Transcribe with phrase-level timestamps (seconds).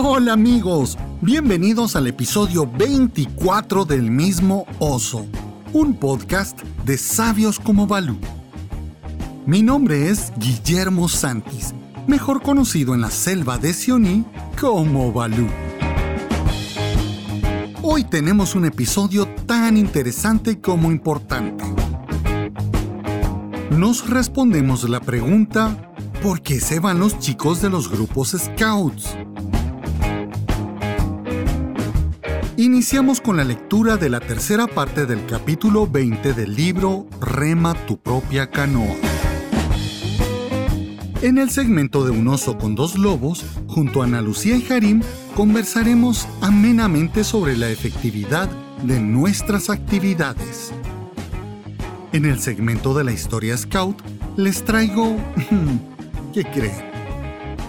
[0.00, 5.26] Hola amigos, bienvenidos al episodio 24 del mismo Oso,
[5.72, 8.16] un podcast de sabios como Balú.
[9.44, 11.74] Mi nombre es Guillermo Santis,
[12.06, 14.24] mejor conocido en la selva de Sioní
[14.60, 15.48] como Balú.
[17.82, 21.64] Hoy tenemos un episodio tan interesante como importante.
[23.72, 25.76] Nos respondemos la pregunta,
[26.22, 29.16] ¿por qué se van los chicos de los grupos Scouts?
[32.58, 38.00] Iniciamos con la lectura de la tercera parte del capítulo 20 del libro Rema tu
[38.00, 38.96] propia canoa.
[41.22, 45.02] En el segmento de Un oso con dos lobos, junto a Ana Lucía y Harim,
[45.36, 48.48] conversaremos amenamente sobre la efectividad
[48.82, 50.72] de nuestras actividades.
[52.12, 54.02] En el segmento de la historia Scout,
[54.36, 55.16] les traigo...
[56.34, 56.84] ¿Qué creen?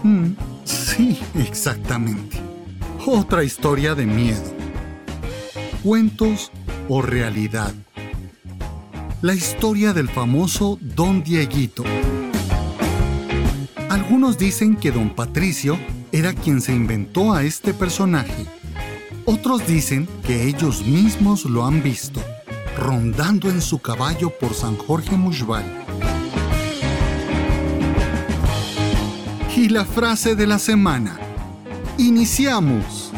[0.02, 2.38] Mm, sí, exactamente.
[3.06, 4.59] Otra historia de miedo
[5.84, 6.52] cuentos
[6.88, 7.74] o realidad.
[9.22, 11.84] La historia del famoso Don Dieguito.
[13.90, 15.80] Algunos dicen que Don Patricio
[16.12, 18.46] era quien se inventó a este personaje.
[19.26, 22.22] Otros dicen que ellos mismos lo han visto,
[22.78, 25.66] rondando en su caballo por San Jorge Mushbal.
[29.56, 31.20] Y la frase de la semana.
[31.98, 33.12] Iniciamos.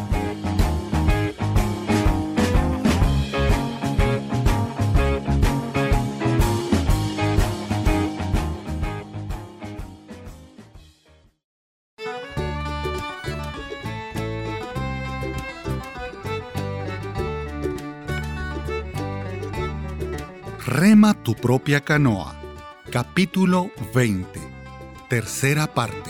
[20.81, 22.35] Rema tu propia canoa.
[22.91, 24.27] Capítulo 20.
[25.09, 26.09] Tercera parte.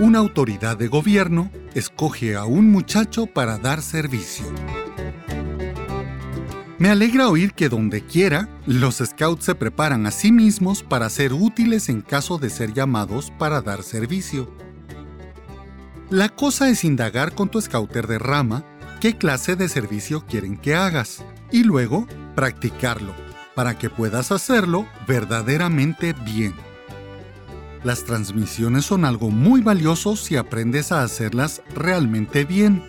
[0.00, 4.46] Una autoridad de gobierno escoge a un muchacho para dar servicio.
[6.78, 11.32] Me alegra oír que donde quiera, los scouts se preparan a sí mismos para ser
[11.32, 14.52] útiles en caso de ser llamados para dar servicio.
[16.10, 18.64] La cosa es indagar con tu scouter de rama
[19.00, 23.14] qué clase de servicio quieren que hagas y luego practicarlo
[23.54, 26.54] para que puedas hacerlo verdaderamente bien.
[27.82, 32.82] Las transmisiones son algo muy valioso si aprendes a hacerlas realmente bien.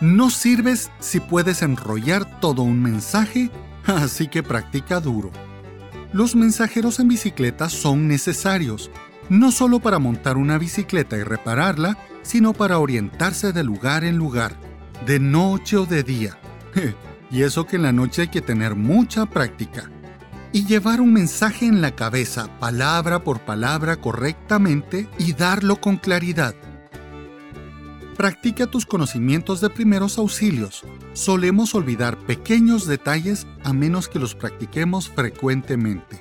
[0.00, 3.50] No sirves si puedes enrollar todo un mensaje,
[3.86, 5.30] así que practica duro.
[6.12, 8.90] Los mensajeros en bicicleta son necesarios,
[9.28, 14.56] no solo para montar una bicicleta y repararla, sino para orientarse de lugar en lugar,
[15.06, 16.38] de noche o de día.
[17.30, 19.90] Y eso que en la noche hay que tener mucha práctica.
[20.52, 26.54] Y llevar un mensaje en la cabeza, palabra por palabra correctamente y darlo con claridad.
[28.16, 30.82] Practica tus conocimientos de primeros auxilios.
[31.12, 36.20] Solemos olvidar pequeños detalles a menos que los practiquemos frecuentemente.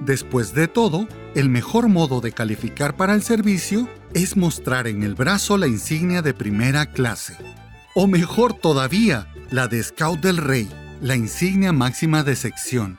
[0.00, 5.14] Después de todo, el mejor modo de calificar para el servicio es mostrar en el
[5.14, 7.36] brazo la insignia de primera clase.
[7.94, 10.68] O mejor todavía, la de Scout del Rey,
[11.00, 12.98] la insignia máxima de sección.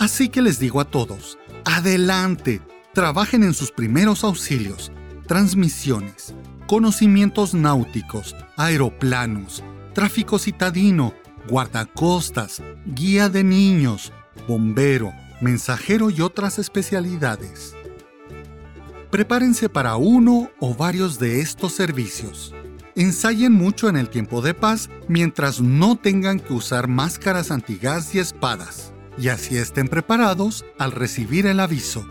[0.00, 2.60] Así que les digo a todos, adelante,
[2.94, 4.90] trabajen en sus primeros auxilios,
[5.28, 6.34] transmisiones,
[6.66, 9.62] conocimientos náuticos, aeroplanos,
[9.94, 11.14] tráfico citadino,
[11.48, 14.12] guardacostas, guía de niños,
[14.48, 17.76] bombero, mensajero y otras especialidades.
[19.12, 22.52] Prepárense para uno o varios de estos servicios.
[22.94, 28.18] Ensayen mucho en el tiempo de paz mientras no tengan que usar máscaras antigás y
[28.18, 32.06] espadas, y así estén preparados al recibir el aviso.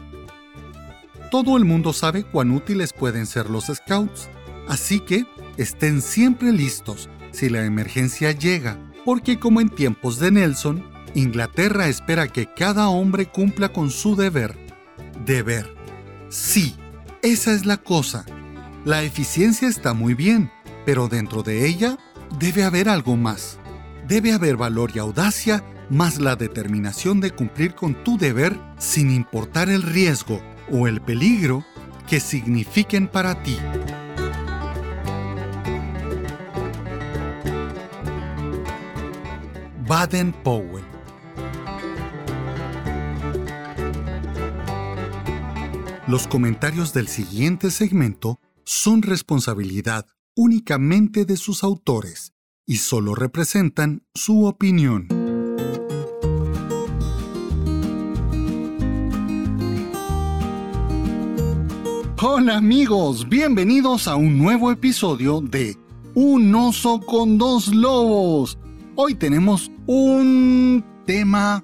[1.30, 4.28] Todo el mundo sabe cuán útiles pueden ser los scouts,
[4.68, 5.26] así que
[5.58, 10.84] estén siempre listos si la emergencia llega, porque como en tiempos de Nelson,
[11.14, 14.58] Inglaterra espera que cada hombre cumpla con su deber.
[15.26, 15.76] Deber.
[16.30, 16.76] Sí,
[17.22, 18.26] esa es la cosa.
[18.84, 20.52] La eficiencia está muy bien,
[20.86, 21.98] pero dentro de ella
[22.40, 23.60] debe haber algo más.
[24.08, 29.70] Debe haber valor y audacia, más la determinación de cumplir con tu deber sin importar
[29.70, 30.42] el riesgo
[30.72, 31.66] o el peligro
[32.08, 33.58] que signifiquen para ti.
[39.88, 40.86] Baden Powell
[46.08, 50.06] Los comentarios del siguiente segmento son responsabilidad
[50.36, 52.34] únicamente de sus autores
[52.66, 55.08] y solo representan su opinión.
[62.24, 65.76] Hola amigos, bienvenidos a un nuevo episodio de
[66.14, 68.58] Un oso con dos lobos.
[68.96, 71.64] Hoy tenemos un tema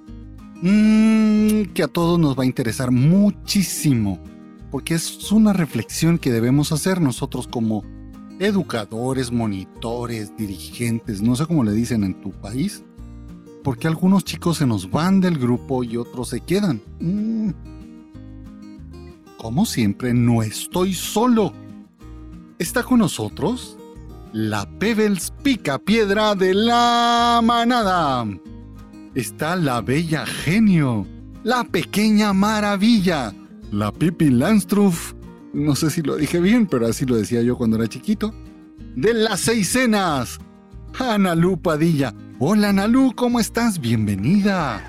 [0.60, 4.18] mm, que a todos nos va a interesar muchísimo,
[4.70, 7.84] porque es una reflexión que debemos hacer nosotros como
[8.38, 12.84] educadores, monitores, dirigentes, no sé cómo le dicen en tu país,
[13.64, 16.80] porque algunos chicos se nos van del grupo y otros se quedan.
[17.00, 17.50] Mm.
[19.36, 21.52] Como siempre, no estoy solo.
[22.58, 23.78] Está con nosotros
[24.32, 28.26] la Pebbles Pica Piedra de la Manada.
[29.14, 31.06] Está la Bella Genio,
[31.44, 33.32] la Pequeña Maravilla,
[33.70, 35.14] la Pipi Landstruff.
[35.52, 38.34] No sé si lo dije bien, pero así lo decía yo cuando era chiquito.
[38.96, 40.38] De las Seicenas,
[40.98, 42.14] Ana Lu Padilla.
[42.38, 43.80] Hola Nalu, ¿cómo estás?
[43.80, 44.80] Bienvenida.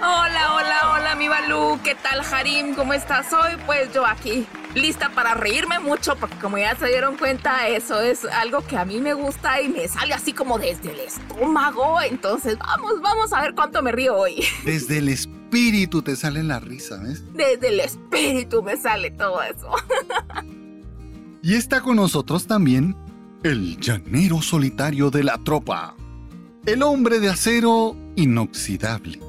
[0.00, 1.78] Hola, hola, hola, mi Balú.
[1.82, 2.74] ¿Qué tal, Harim?
[2.74, 3.52] ¿Cómo estás hoy?
[3.66, 4.46] Pues yo aquí,
[4.78, 8.84] lista para reírme mucho, porque como ya se dieron cuenta, eso es algo que a
[8.84, 12.00] mí me gusta y me sale así como desde el estómago.
[12.00, 14.44] Entonces, vamos, vamos a ver cuánto me río hoy.
[14.64, 17.22] Desde el espíritu te sale la risa, ¿ves?
[17.34, 19.70] Desde el espíritu me sale todo eso.
[21.42, 22.96] y está con nosotros también
[23.42, 25.94] el llanero solitario de la tropa
[26.68, 29.20] el hombre de acero inoxidable,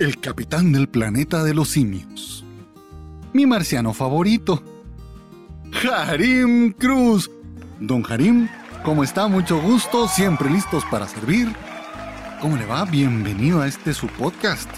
[0.00, 2.44] el capitán del planeta de los simios,
[3.32, 4.62] mi marciano favorito,
[5.84, 7.30] Harim Cruz.
[7.78, 8.48] Don Harim,
[8.84, 9.28] ¿cómo está?
[9.28, 11.48] Mucho gusto, siempre listos para servir.
[12.40, 12.84] ¿Cómo le va?
[12.84, 14.68] Bienvenido a este su podcast.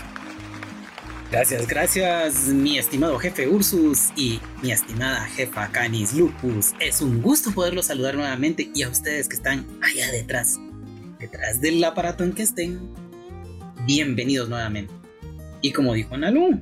[1.31, 6.72] Gracias, gracias, mi estimado jefe Ursus y mi estimada jefa Canis Lupus.
[6.78, 10.58] Es un gusto poderlos saludar nuevamente y a ustedes que están allá detrás
[11.22, 12.81] detrás del aparato en que estén,
[13.87, 14.93] bienvenidos nuevamente.
[15.62, 16.60] Y como dijo Nalu,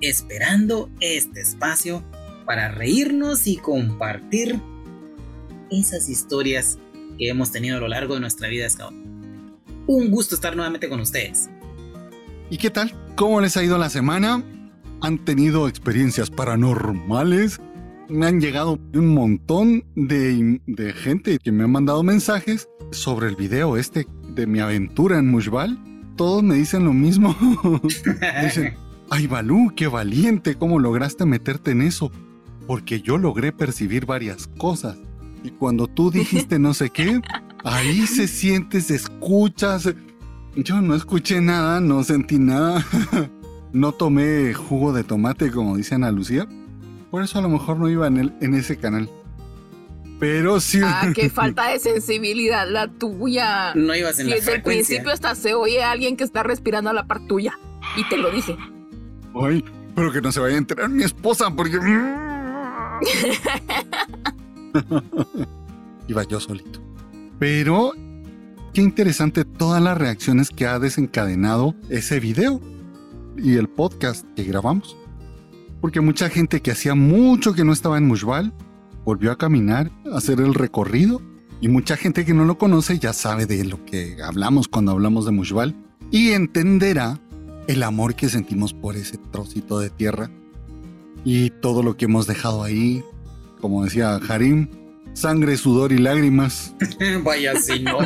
[0.00, 2.02] esperando este espacio
[2.46, 4.60] para reírnos y compartir
[5.70, 6.78] esas historias
[7.18, 8.94] que hemos tenido a lo largo de nuestra vida Scout.
[9.86, 11.48] Un gusto estar nuevamente con ustedes.
[12.50, 12.94] ¿Y qué tal?
[13.16, 14.42] ¿Cómo les ha ido la semana?
[15.00, 17.60] ¿Han tenido experiencias paranormales?
[18.08, 23.36] Me han llegado un montón de, de gente que me ha mandado mensajes sobre el
[23.36, 25.78] video este de mi aventura en Mushbal,
[26.16, 27.36] todos me dicen lo mismo.
[28.42, 28.74] dicen,
[29.10, 32.10] ay Balú, qué valiente, ¿cómo lograste meterte en eso?
[32.66, 34.98] Porque yo logré percibir varias cosas.
[35.42, 37.20] Y cuando tú dijiste no sé qué,
[37.64, 39.78] ahí se siente, se escucha.
[40.56, 42.84] Yo no escuché nada, no sentí nada.
[43.72, 46.46] no tomé jugo de tomate, como dice Ana Lucía.
[47.10, 49.08] Por eso a lo mejor no iba en, el, en ese canal.
[50.18, 50.80] Pero sí.
[50.82, 53.72] Ah, qué falta de sensibilidad la tuya.
[53.74, 56.90] No ibas en la Desde el principio hasta se oye a alguien que está respirando
[56.90, 57.58] a la par tuya.
[57.96, 58.56] Y te lo dije.
[59.40, 59.64] Ay,
[59.94, 61.78] pero que no se vaya a enterar mi esposa porque...
[66.08, 66.80] Iba yo solito.
[67.38, 67.92] Pero
[68.72, 72.60] qué interesante todas las reacciones que ha desencadenado ese video
[73.36, 74.96] y el podcast que grabamos.
[75.80, 78.52] Porque mucha gente que hacía mucho que no estaba en Mushbal
[79.04, 81.22] volvió a caminar, a hacer el recorrido.
[81.60, 85.24] Y mucha gente que no lo conoce ya sabe de lo que hablamos cuando hablamos
[85.24, 85.74] de Mushbal
[86.10, 87.20] y entenderá
[87.68, 90.30] el amor que sentimos por ese trocito de tierra
[91.24, 93.04] y todo lo que hemos dejado ahí,
[93.60, 94.68] como decía Harim,
[95.12, 96.74] sangre, sudor y lágrimas.
[97.22, 97.98] Vaya si no.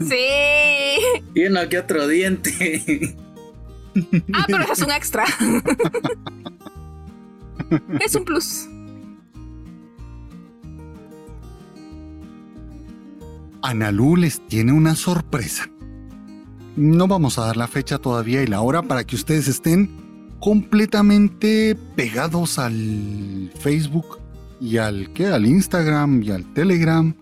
[0.00, 0.98] sí.
[1.34, 3.16] Y uno que otro diente.
[4.32, 5.24] ah, pero eso es un extra.
[8.00, 8.66] es un plus.
[13.62, 15.68] Analú les tiene una sorpresa.
[16.78, 19.90] No vamos a dar la fecha todavía y la hora para que ustedes estén
[20.38, 24.20] completamente pegados al Facebook
[24.60, 25.26] y al ¿qué?
[25.26, 27.16] al Instagram y al Telegram.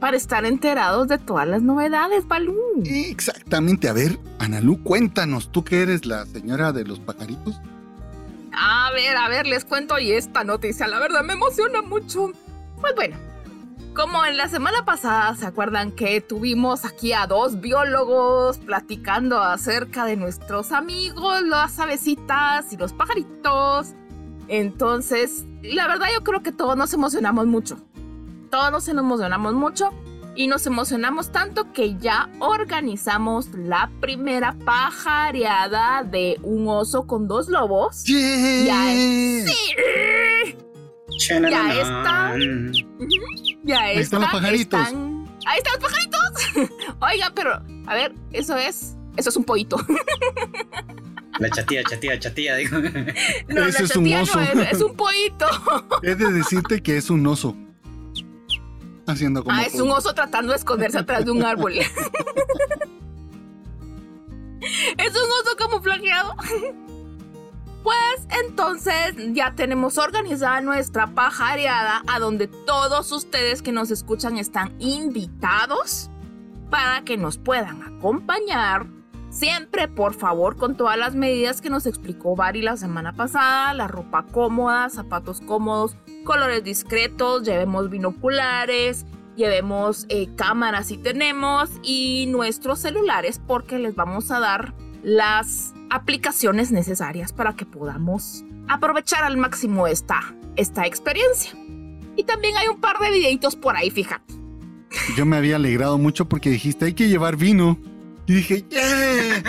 [0.00, 2.56] Para estar enterados de todas las novedades, Balú.
[2.86, 3.90] Exactamente.
[3.90, 7.60] A ver, Analú, cuéntanos, tú que eres la señora de los pajaritos.
[8.52, 12.32] A ver, a ver, les cuento y esta noticia, la verdad me emociona mucho.
[12.80, 13.18] Pues bueno,
[13.96, 20.04] como en la semana pasada, ¿se acuerdan que tuvimos aquí a dos biólogos platicando acerca
[20.04, 23.94] de nuestros amigos, las avecitas y los pajaritos?
[24.48, 27.78] Entonces, la verdad yo creo que todos nos emocionamos mucho.
[28.50, 29.90] Todos nos emocionamos mucho
[30.34, 37.48] y nos emocionamos tanto que ya organizamos la primera pajareada de un oso con dos
[37.48, 38.04] lobos.
[38.04, 39.44] Ya, sí.
[41.28, 42.34] ya está.
[43.66, 44.80] Ya Ahí están los pajaritos.
[44.80, 46.20] Ahí están los pajaritos.
[47.00, 48.96] Oiga, pero, a ver, eso es.
[49.16, 49.76] Eso es un pollito.
[51.38, 52.78] La chatía, chatía, chatía, digo.
[53.48, 54.40] No, Ese la es un chatía oso.
[54.40, 55.46] no es, es un pollito.
[56.02, 57.54] He de decirte que es un oso.
[59.06, 59.54] Haciendo como.
[59.54, 61.74] Ah, es un oso tratando de esconderse atrás de un árbol.
[61.76, 61.88] es
[65.10, 66.34] un oso camuflajeado.
[67.86, 74.74] Pues entonces ya tenemos organizada nuestra pajareada a donde todos ustedes que nos escuchan están
[74.80, 76.10] invitados
[76.68, 78.88] para que nos puedan acompañar.
[79.30, 83.86] Siempre, por favor, con todas las medidas que nos explicó Bari la semana pasada, la
[83.86, 92.80] ropa cómoda, zapatos cómodos, colores discretos, llevemos binoculares, llevemos eh, cámaras si tenemos y nuestros
[92.80, 94.74] celulares porque les vamos a dar
[95.06, 101.52] las aplicaciones necesarias para que podamos aprovechar al máximo esta, esta experiencia.
[102.16, 104.34] Y también hay un par de videitos por ahí, fíjate.
[105.16, 107.78] Yo me había alegrado mucho porque dijiste hay que llevar vino.
[108.26, 109.44] Y dije, ¡yeah!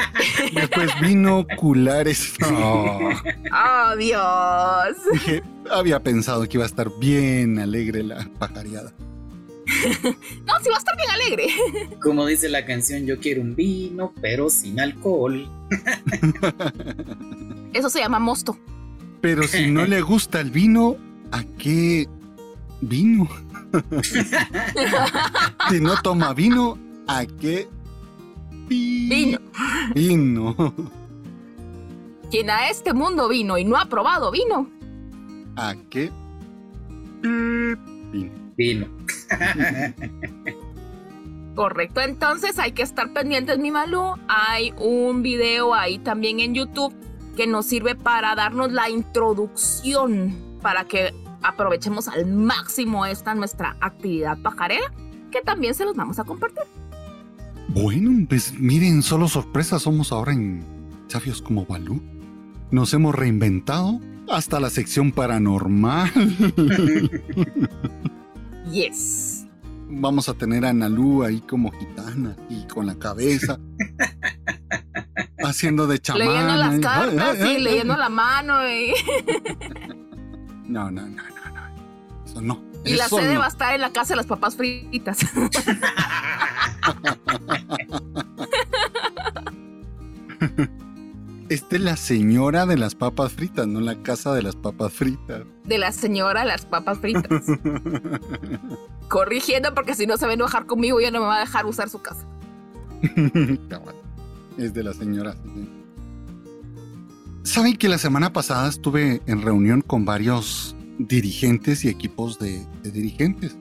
[0.53, 2.35] Después binoculares.
[2.45, 3.09] Oh.
[3.51, 4.95] ¡Oh, Dios!
[5.11, 8.93] Dije, había pensado que iba a estar bien alegre la pajareada.
[10.46, 11.48] No, sí va a estar bien alegre.
[12.01, 15.50] Como dice la canción, yo quiero un vino, pero sin alcohol.
[17.74, 18.57] Eso se llama mosto.
[19.22, 20.96] Pero si no le gusta el vino,
[21.31, 22.07] ¿a qué
[22.81, 23.27] vino?
[25.69, 27.67] si no toma vino, ¿a qué
[28.69, 29.39] vi- Vino.
[29.96, 30.74] Vino.
[32.31, 34.69] Quien a este mundo vino y no ha probado vino.
[35.55, 36.12] ¿A qué
[37.22, 37.75] pi-
[38.12, 38.31] vino?
[38.57, 38.87] Vino.
[41.55, 44.13] Correcto, entonces hay que estar pendientes, mi Malú.
[44.27, 46.93] Hay un video ahí también en YouTube
[47.35, 54.37] que nos sirve para darnos la introducción para que aprovechemos al máximo esta nuestra actividad
[54.39, 54.91] pajarera,
[55.31, 56.63] que también se los vamos a compartir.
[57.69, 60.63] Bueno, pues miren, solo sorpresa somos ahora en
[61.07, 62.01] Sabios como Balú.
[62.71, 63.99] Nos hemos reinventado
[64.29, 66.11] hasta la sección paranormal.
[68.71, 69.45] Yes.
[69.89, 73.57] Vamos a tener a Nalu ahí como gitana y con la cabeza.
[75.43, 76.27] haciendo de chamán.
[76.27, 76.81] leyendo las ahí.
[76.81, 78.93] cartas, Ay, ay, sí, ay, leyendo la mano y,
[80.67, 82.25] No, no, no, no, no.
[82.25, 82.62] Eso no.
[82.83, 83.39] y la sede no.
[83.39, 85.19] va a estar en la casa de las papas fritas.
[91.49, 95.43] Esta es la señora de las papas fritas, no la casa de las papas fritas.
[95.63, 97.23] De la señora de las papas fritas.
[99.07, 101.65] Corrigiendo porque si no se va a enojar conmigo ya no me va a dejar
[101.65, 102.25] usar su casa.
[104.57, 105.35] Es de la señora.
[107.43, 112.91] Saben que la semana pasada estuve en reunión con varios dirigentes y equipos de, de
[112.91, 113.55] dirigentes.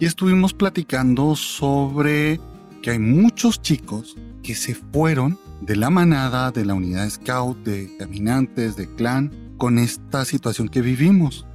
[0.00, 2.40] Y estuvimos platicando sobre
[2.82, 7.96] que hay muchos chicos que se fueron de la manada, de la unidad scout, de
[7.98, 11.46] caminantes, de clan, con esta situación que vivimos.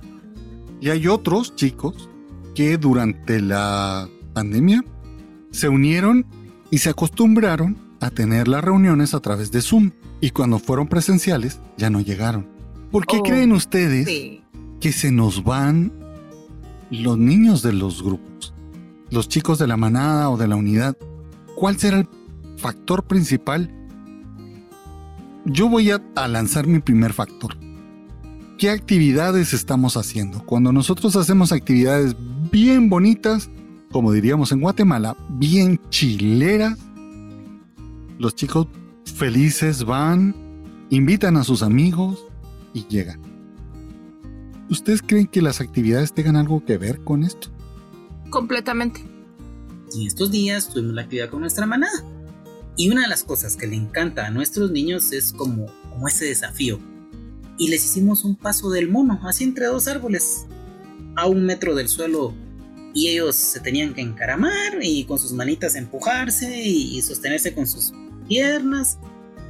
[0.80, 2.10] Y hay otros chicos
[2.56, 4.84] que durante la pandemia
[5.52, 6.26] se unieron
[6.72, 9.92] y se acostumbraron a tener las reuniones a través de Zoom.
[10.20, 12.48] Y cuando fueron presenciales, ya no llegaron.
[12.92, 14.42] ¿Por qué Oh, creen ustedes Sí.
[14.80, 15.92] que se nos van
[16.90, 18.54] los niños de los grupos?
[19.12, 20.98] Los chicos de la manada o de la unidad.
[21.56, 22.08] ¿Cuál será el
[22.58, 23.70] factor principal?
[25.46, 27.58] Yo voy a, a lanzar mi primer factor.
[28.58, 30.46] ¿Qué actividades estamos haciendo?
[30.46, 32.16] Cuando nosotros hacemos actividades
[32.52, 33.50] bien bonitas,
[33.92, 36.78] como diríamos en Guatemala, bien chileras,
[38.20, 38.68] los chicos
[39.04, 40.36] felices van,
[40.92, 42.24] invitan a sus amigos
[42.74, 43.20] y llegan.
[44.70, 47.50] ¿Ustedes creen que las actividades tengan algo que ver con esto?
[48.30, 49.04] Completamente.
[49.94, 52.04] Y estos días tuvimos la actividad con nuestra manada.
[52.82, 56.26] Y una de las cosas que le encanta a nuestros niños es como, como ese
[56.26, 56.80] desafío.
[57.56, 60.48] Y les hicimos un paso del mono, así entre dos árboles,
[61.16, 62.34] a un metro del suelo.
[62.96, 67.68] Y ellos se tenían que encaramar y con sus manitas empujarse y, y sostenerse con
[67.68, 67.94] sus
[68.28, 68.98] piernas.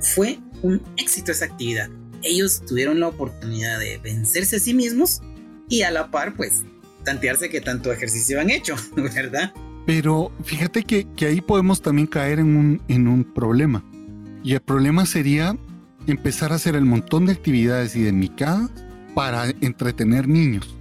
[0.02, 1.90] Fue un éxito esa actividad.
[2.24, 5.22] Ellos tuvieron la oportunidad de vencerse a sí mismos
[5.70, 6.64] y a la par, pues,
[7.06, 9.54] tantearse que tanto ejercicio han hecho, ¿verdad?
[9.94, 13.84] Pero fíjate que, ahí podemos también caer en un, problema.
[14.42, 15.58] Y el problema sería
[16.08, 18.72] empezar a hacer el montón de actividades y de micadas
[19.14, 20.78] para entretener niños.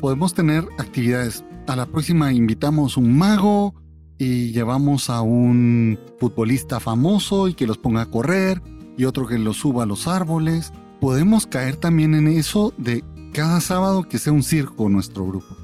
[0.00, 1.44] Podemos tener actividades.
[1.66, 3.74] A la próxima invitamos un mago
[4.16, 8.62] y llevamos a un futbolista famoso y que los ponga a correr
[8.96, 10.72] y otro que los suba a los árboles.
[11.02, 13.04] Podemos caer también en eso de
[13.34, 15.63] cada sábado que sea un circo nuestro grupo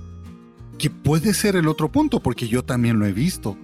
[0.81, 3.59] que puede ser el otro punto, porque yo también lo he visto.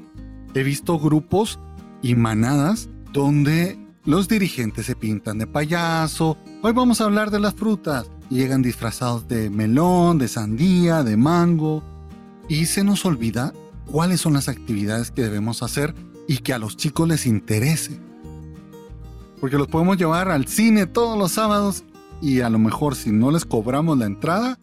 [0.54, 1.58] He visto grupos
[2.02, 6.36] y manadas donde Los dirigentes se pintan de payaso.
[6.62, 8.08] Hoy vamos a hablar de las frutas.
[8.30, 11.82] Llegan disfrazados de melón, de sandía, de mango.
[12.48, 13.52] Y se nos olvida
[13.86, 15.92] cuáles son las actividades que debemos hacer
[16.28, 17.98] y que a los chicos les interese.
[19.40, 21.82] Porque los podemos llevar al cine todos los sábados
[22.22, 24.60] y a lo mejor si no les cobramos la entrada,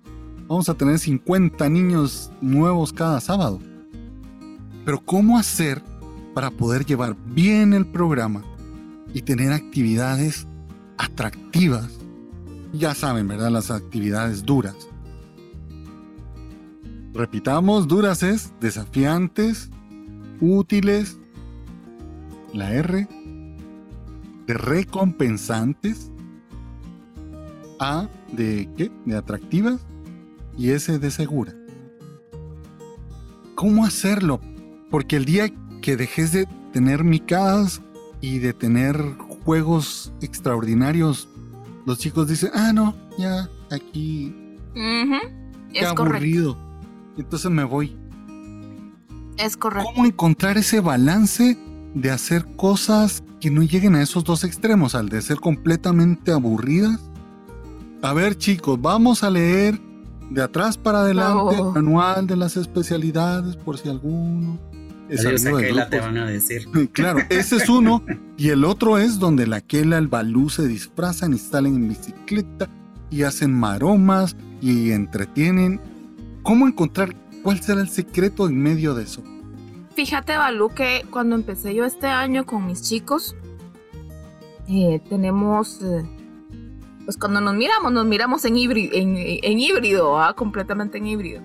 [0.54, 3.60] vamos a tener 50 niños nuevos cada sábado.
[4.86, 5.82] Pero ¿cómo hacer
[6.36, 8.44] para poder llevar bien el programa
[9.16, 10.46] y tener actividades
[11.00, 11.90] atractivas?
[12.72, 13.50] Ya saben, ¿verdad?
[13.50, 14.76] Las actividades duras.
[17.16, 19.72] Repitamos, duras es desafiantes,
[20.40, 21.18] útiles,
[22.54, 23.08] la R,
[24.46, 26.12] de recompensantes,
[27.80, 28.92] A de qué?
[29.06, 29.84] De atractivas
[30.58, 31.54] y S de segura.
[33.56, 34.42] ¿Cómo hacerlo?
[34.90, 37.82] Porque el día que dejes de tener micadas
[38.22, 38.98] y de tener
[39.46, 41.30] juegos extraordinarios,
[41.86, 44.36] los chicos dicen, ah, no, ya aquí.
[44.74, 46.58] Qué aburrido.
[47.18, 47.96] Entonces me voy.
[49.38, 49.90] Es correcto.
[49.94, 51.58] ¿Cómo encontrar ese balance
[51.94, 57.00] de hacer cosas que no lleguen a esos dos extremos, al de ser completamente aburridas?
[58.02, 59.80] A ver, chicos, vamos a leer
[60.34, 64.60] de atrás para adelante el manual de las especialidades, por si alguno.
[65.10, 65.24] Es
[65.74, 66.68] la te van a decir.
[66.92, 68.04] Claro, ese es uno.
[68.38, 72.70] y el otro es donde la Kela, el Balú se disfrazan y salen en bicicleta
[73.12, 75.80] y hacen maromas y entretienen
[76.44, 79.24] ¿Cómo encontrar cuál será el secreto en medio de eso?
[79.96, 83.34] Fíjate, Balú, que cuando empecé yo este año con mis chicos,
[84.68, 86.04] eh, tenemos, eh,
[87.06, 90.34] pues cuando nos miramos, nos miramos en híbrido, ¿ah?
[90.34, 91.42] completamente en híbrido.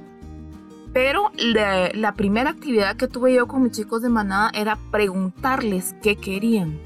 [0.92, 6.16] Pero la, primera actividad que tuve yo con mis chicos de manada era preguntarles qué
[6.16, 6.78] querían.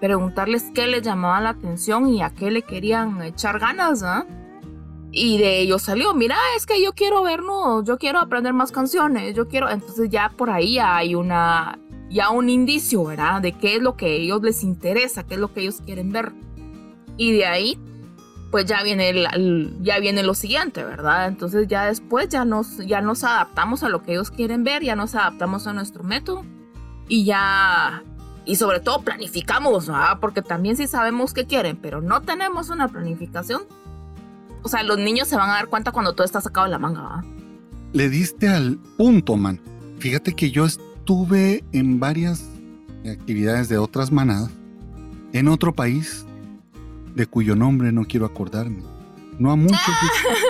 [0.00, 4.24] Preguntarles qué les llamaba la atención y a qué le querían echar ganas, ¿ah?
[5.10, 9.34] Y de ellos salió, mira, es que yo quiero vernos, yo quiero aprender más canciones,
[9.34, 13.42] yo quiero, entonces ya por ahí hay una, ya un indicio, ¿verdad?
[13.42, 16.12] De qué es lo que a ellos les interesa, qué es lo que ellos quieren
[16.12, 16.32] ver.
[17.22, 17.78] Y de ahí,
[18.50, 21.28] pues ya viene, el, ya viene lo siguiente, ¿verdad?
[21.28, 24.96] Entonces ya después ya nos, ya nos adaptamos a lo que ellos quieren ver, ya
[24.96, 26.44] nos adaptamos a nuestro método
[27.06, 28.02] y ya,
[28.44, 30.18] y sobre todo planificamos, ¿verdad?
[30.20, 33.62] Porque también si sabemos qué quieren, pero no tenemos una planificación,
[34.64, 36.80] o sea, los niños se van a dar cuenta cuando todo está sacado de la
[36.80, 37.22] manga.
[37.92, 39.60] Le diste al punto, man.
[40.00, 42.50] Fíjate que yo estuve en varias
[43.08, 44.50] actividades de otras manadas
[45.32, 46.26] en otro país
[47.14, 48.82] de cuyo nombre no quiero acordarme.
[49.38, 49.78] No a muchos.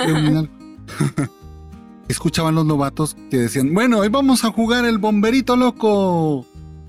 [2.08, 6.46] Escuchaban los lobatos que decían, bueno, hoy vamos a jugar el bomberito loco.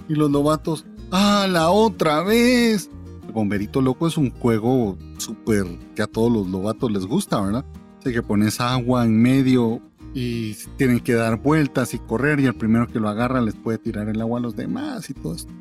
[0.09, 2.89] Y los lobatos, ah, la otra vez.
[3.33, 7.65] Bomberito Loco es un juego súper que a todos los lobatos les gusta, ¿verdad?
[7.99, 9.81] Así que pones agua en medio
[10.13, 13.79] y tienen que dar vueltas y correr y el primero que lo agarra les puede
[13.79, 15.51] tirar el agua a los demás y todo esto.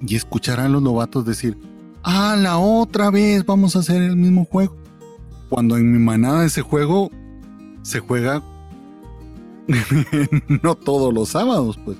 [0.00, 1.58] Y escuchar a los lobatos decir,
[2.04, 4.76] ah, la otra vez vamos a hacer el mismo juego.
[5.48, 7.10] Cuando en mi manada ese juego
[7.82, 8.42] se juega
[10.62, 11.96] no todos los sábados, pues.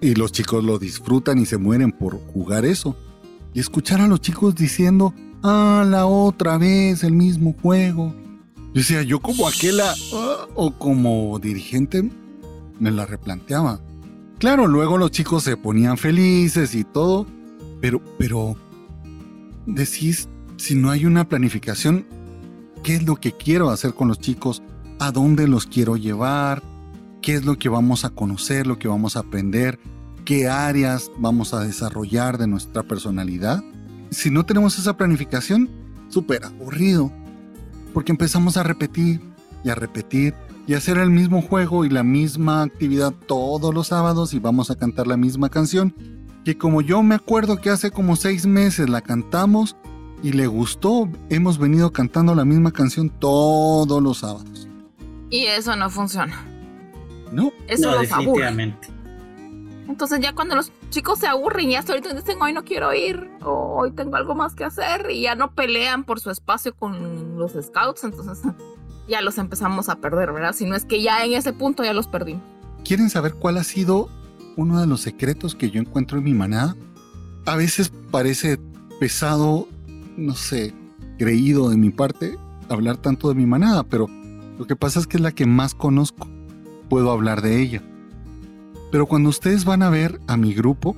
[0.00, 2.96] Y los chicos lo disfrutan y se mueren por jugar eso
[3.52, 8.14] y escuchar a los chicos diciendo, ah, la otra vez el mismo juego.
[8.56, 9.94] Yo decía, yo como aquella
[10.54, 12.08] o como dirigente
[12.78, 13.80] me la replanteaba.
[14.38, 17.26] Claro, luego los chicos se ponían felices y todo,
[17.80, 18.56] pero, pero,
[19.74, 22.06] decís, si no hay una planificación,
[22.82, 24.62] ¿qué es lo que quiero hacer con los chicos?
[24.98, 26.62] ¿A dónde los quiero llevar?
[27.22, 29.78] ¿Qué es lo que vamos a conocer, lo que vamos a aprender?
[30.30, 33.64] qué áreas vamos a desarrollar de nuestra personalidad.
[34.10, 35.68] Si no tenemos esa planificación,
[36.08, 37.12] súper aburrido,
[37.92, 39.20] porque empezamos a repetir
[39.64, 40.34] y a repetir
[40.68, 44.76] y hacer el mismo juego y la misma actividad todos los sábados y vamos a
[44.76, 45.94] cantar la misma canción,
[46.44, 49.76] que como yo me acuerdo que hace como seis meses la cantamos
[50.22, 54.68] y le gustó, hemos venido cantando la misma canción todos los sábados.
[55.30, 56.44] Y eso no funciona.
[57.32, 58.88] No, eso no, definitivamente.
[59.88, 63.28] Entonces ya cuando los chicos se aburren y hasta ahorita dicen hoy no quiero ir
[63.42, 67.36] o hoy tengo algo más que hacer y ya no pelean por su espacio con
[67.38, 68.40] los scouts, entonces
[69.08, 70.54] ya los empezamos a perder, ¿verdad?
[70.54, 72.42] Si no es que ya en ese punto ya los perdimos.
[72.84, 74.08] ¿Quieren saber cuál ha sido
[74.56, 76.76] uno de los secretos que yo encuentro en mi manada?
[77.46, 78.58] A veces parece
[78.98, 79.68] pesado,
[80.16, 80.74] no sé,
[81.18, 82.36] creído de mi parte
[82.68, 84.06] hablar tanto de mi manada, pero
[84.58, 86.28] lo que pasa es que es la que más conozco.
[86.88, 87.82] Puedo hablar de ella.
[88.90, 90.96] Pero cuando ustedes van a ver a mi grupo,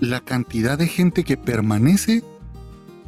[0.00, 2.24] la cantidad de gente que permanece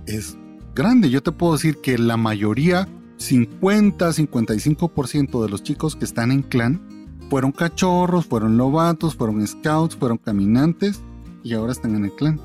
[0.06, 0.36] es
[0.74, 1.10] grande.
[1.10, 6.80] Yo te puedo decir que la mayoría, 50-55% de los chicos que están en clan,
[7.28, 11.00] fueron cachorros, fueron lobatos, fueron scouts, fueron caminantes
[11.42, 12.40] y ahora están en el clan.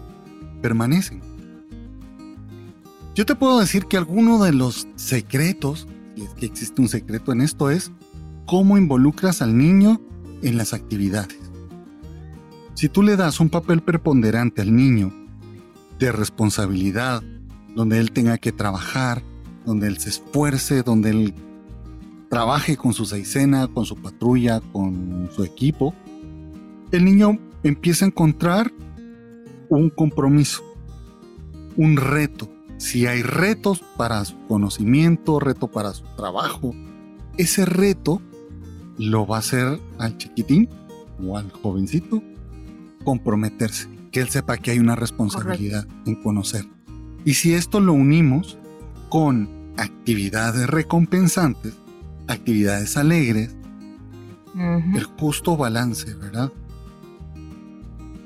[0.62, 1.22] Permanecen.
[3.16, 7.32] Yo te puedo decir que alguno de los secretos, y es que existe un secreto
[7.32, 7.92] en esto, es
[8.46, 10.00] cómo involucras al niño
[10.42, 11.38] en las actividades.
[12.74, 15.14] Si tú le das un papel preponderante al niño
[16.00, 17.22] de responsabilidad,
[17.76, 19.24] donde él tenga que trabajar,
[19.66, 21.36] donde él se esfuerce, donde él
[22.32, 25.94] trabaje con su seisena, con su patrulla, con su equipo,
[26.94, 28.72] el niño empieza a encontrar
[29.68, 30.64] un compromiso,
[31.76, 32.50] un reto.
[32.78, 36.74] Si hay retos para su conocimiento, reto para su trabajo,
[37.36, 38.22] ese reto
[38.98, 40.70] lo va a hacer al chiquitín
[41.22, 42.24] o al jovencito
[43.04, 46.66] comprometerse, que él sepa que hay una responsabilidad en conocer.
[47.26, 48.58] Y si esto lo unimos
[49.10, 51.81] con actividades recompensantes,
[52.28, 53.56] actividades alegres,
[54.56, 56.52] el justo balance, ¿verdad?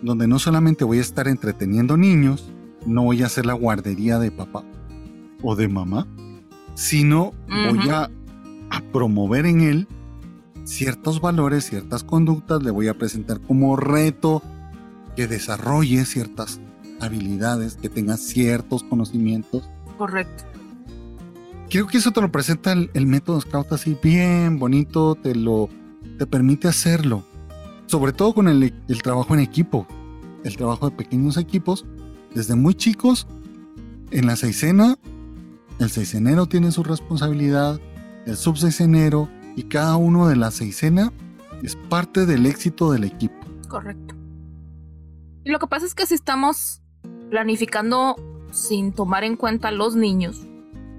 [0.02, 2.52] Donde no solamente voy a estar entreteniendo niños,
[2.86, 4.64] no voy a hacer la guardería de papá
[5.42, 6.08] o de mamá,
[6.74, 8.10] sino voy a,
[8.70, 9.88] a promover en él
[10.66, 14.42] ciertos valores, ciertas conductas, le voy a presentar como reto
[15.16, 16.60] que desarrolle ciertas
[17.00, 19.70] habilidades, que tenga ciertos conocimientos.
[19.98, 20.44] Correcto.
[21.76, 25.68] Creo que eso te lo presenta el, método Scout así bien bonito, te lo
[26.18, 27.26] te permite hacerlo.
[27.88, 29.86] Sobre todo con el, el trabajo en equipo,
[30.46, 31.86] el trabajo de pequeños equipos,
[32.34, 33.28] desde muy chicos,
[34.12, 34.98] en la seisena,
[35.80, 37.82] el seisenero tiene su responsabilidad,
[38.26, 41.12] el subseisenero y cada uno de la seisena
[41.62, 43.36] es parte del éxito del equipo.
[43.68, 44.16] Correcto.
[45.44, 46.82] Y lo que pasa es que si estamos
[47.30, 48.16] planificando
[48.54, 50.48] sin tomar en cuenta a los niños,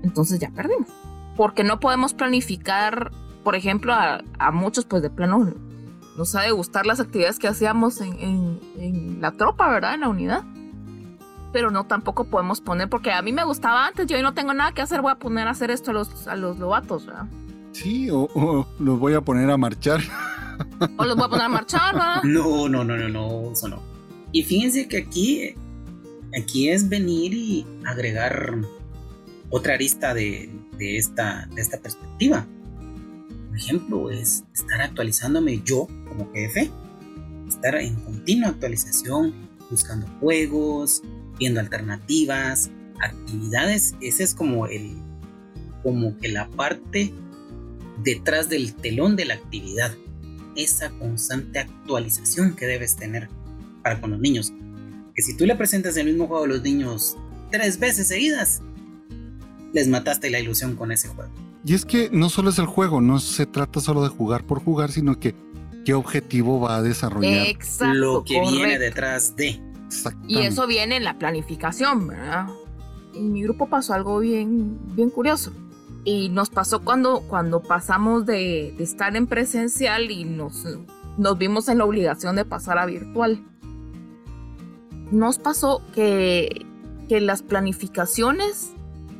[0.06, 0.88] entonces ya perdimos.
[1.36, 3.12] Porque no podemos planificar,
[3.44, 5.52] por ejemplo, a, muchos, pues de plano
[6.16, 9.94] nos ha de gustar las actividades que hacíamos en, la tropa, ¿verdad?
[9.94, 10.44] En la unidad.
[11.52, 14.54] Pero no tampoco podemos poner, porque a mí me gustaba antes, yo hoy no tengo
[14.54, 17.26] nada que hacer, voy a poner a hacer esto a los, a los lobatos, ¿verdad?
[17.72, 20.00] Sí, o, o los voy a poner a marchar.
[20.96, 22.22] O los voy a poner a marchar, ¿verdad?
[22.24, 23.82] No, no, no, no, no, eso no.
[24.32, 25.54] Y fíjense que aquí,
[26.38, 28.56] aquí es venir y agregar
[29.50, 32.46] otra arista de, esta, de esta perspectiva.
[33.48, 36.70] Por ejemplo, es estar actualizándome yo como jefe,
[37.48, 39.32] estar en continua actualización,
[39.70, 41.02] buscando juegos,
[41.38, 43.94] viendo alternativas, actividades.
[44.00, 44.96] Ese es como el,
[45.82, 47.12] como que la parte
[48.02, 49.94] detrás del telón de la actividad.
[50.54, 53.28] Esa constante actualización que debes tener
[53.82, 54.52] para con los niños.
[55.14, 57.16] Que si tú le presentas el mismo juego a los niños
[57.50, 58.62] tres veces seguidas,
[59.72, 61.30] les mataste la ilusión con ese juego.
[61.64, 64.62] Y es que no solo es el juego, no se trata solo de jugar por
[64.62, 65.34] jugar, sino que
[65.84, 67.46] qué objetivo va a desarrollar.
[67.46, 69.60] Exacto, lo que viene detrás de.
[70.26, 72.48] Y eso viene en la planificación, ¿verdad?
[73.14, 75.52] En mi grupo pasó algo bien, bien curioso.
[76.04, 80.64] Y nos pasó cuando, cuando pasamos de, de estar en presencial y nos,
[81.16, 83.42] nos vimos en la obligación de pasar a virtual
[85.10, 86.66] nos pasó que,
[87.08, 88.72] que las planificaciones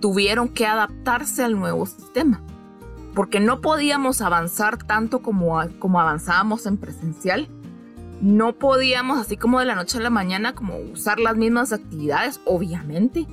[0.07, 2.41] tuvieron que adaptarse al nuevo sistema,
[3.13, 7.49] porque no podíamos avanzar tanto como, como avanzábamos en presencial.
[8.21, 12.41] No podíamos, así como de la noche a la mañana, como usar las mismas actividades,
[12.45, 13.27] obviamente.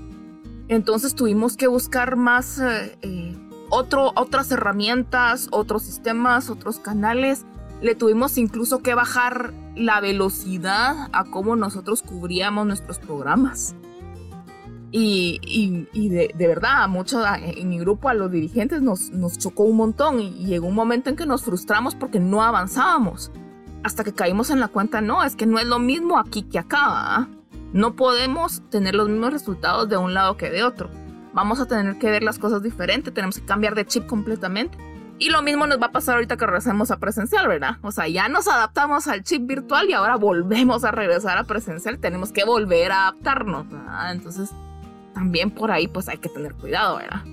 [0.67, 3.37] Entonces tuvimos que buscar más eh, eh,
[3.69, 7.45] otro, otras herramientas, otros sistemas, otros canales
[7.83, 13.75] le tuvimos incluso que bajar la velocidad a cómo nosotros cubríamos nuestros programas.
[14.95, 20.19] Y, de, verdad, mucho en mi grupo, a los dirigentes nos, nos chocó un montón
[20.19, 23.31] y, llegó un momento en que nos frustramos porque no avanzábamos.
[23.83, 26.59] Hasta que caímos en la cuenta, no, es que no es lo mismo aquí que
[26.59, 26.77] acá.
[26.83, 27.27] ¿ah?
[27.73, 30.91] No podemos tener los mismos resultados de un lado que de otro.
[31.33, 34.77] Vamos a tener que ver las cosas diferentes, tenemos que cambiar de chip completamente.
[35.17, 37.77] Y lo mismo nos va a pasar ahorita que regresemos a presencial, ¿verdad?
[37.81, 41.97] O sea, ya nos adaptamos al chip virtual y ahora volvemos a regresar a presencial.
[41.97, 44.11] Tenemos que volver a adaptarnos, ¿verdad?
[44.11, 44.51] Entonces,
[45.13, 47.23] también por ahí pues hay que tener cuidado, ¿verdad?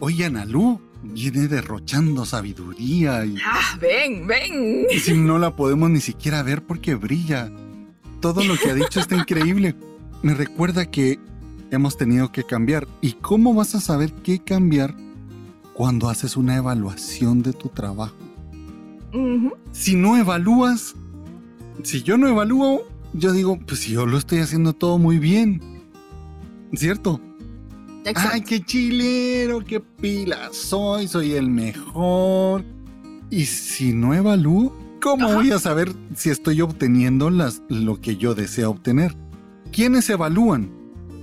[0.00, 3.36] Oye, Analú, viene derrochando sabiduría y...
[3.44, 4.86] Ah, ven, ven.
[4.90, 7.50] Y si no la podemos ni siquiera ver porque brilla.
[8.20, 9.74] Todo lo que ha dicho está increíble.
[10.22, 11.18] Me recuerda que
[11.70, 12.86] hemos tenido que cambiar.
[13.00, 14.94] ¿Y cómo vas a saber qué cambiar
[15.76, 18.16] cuando haces una evaluación de tu trabajo.
[19.72, 20.94] Si no evalúas,
[21.82, 25.60] si yo no evalúo, yo digo, pues yo lo estoy haciendo todo muy bien.
[26.74, 27.20] ¿Cierto?
[28.14, 32.64] Ay, qué chilero, qué pila soy, soy el mejor.
[33.30, 38.34] Y si no evalúo, ¿cómo voy a saber si estoy obteniendo las, lo que yo
[38.34, 39.16] deseo obtener?
[39.72, 40.70] ¿Quiénes evalúan?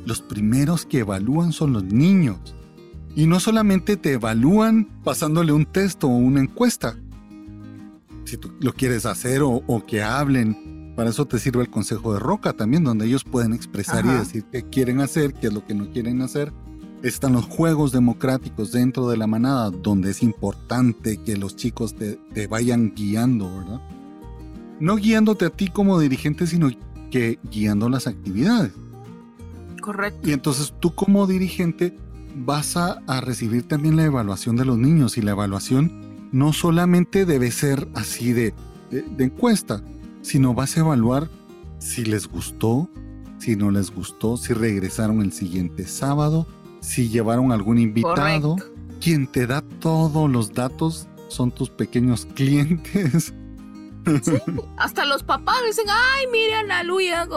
[0.06, 2.56] Los primeros que evalúan son los niños.
[3.16, 6.98] Y no solamente te evalúan pasándole un texto o una encuesta.
[8.26, 12.20] Si tú lo quieres hacer o, que hablen, para eso te sirve el consejo de
[12.20, 15.74] Roca también, donde ellos pueden expresar y decir qué quieren hacer, qué es lo que
[15.74, 16.54] no quieren hacer
[17.04, 22.48] están los juegos democráticos dentro de la manada, donde es importante que los chicos te,
[22.48, 23.82] vayan guiando, ¿verdad?
[24.80, 26.70] No guiándote a ti como dirigente, sino
[27.12, 28.72] que guiando las actividades.
[29.82, 30.30] Correcto.
[30.30, 31.96] Y entonces tú como dirigente
[32.38, 35.92] vas a, recibir también la evaluación de los niños y la evaluación
[36.32, 38.54] no solamente debe ser así de,
[38.90, 39.84] de encuesta,
[40.24, 41.30] sino vas a evaluar
[41.78, 42.90] si les gustó,
[43.38, 46.48] si no les gustó, si regresaron el siguiente sábado,
[46.80, 48.56] si llevaron algún invitado.
[49.00, 53.34] Quien te da todos los datos son tus pequeños clientes.
[54.24, 54.34] Sí,
[54.78, 57.28] hasta los papás dicen, ay, mire Ana Luya,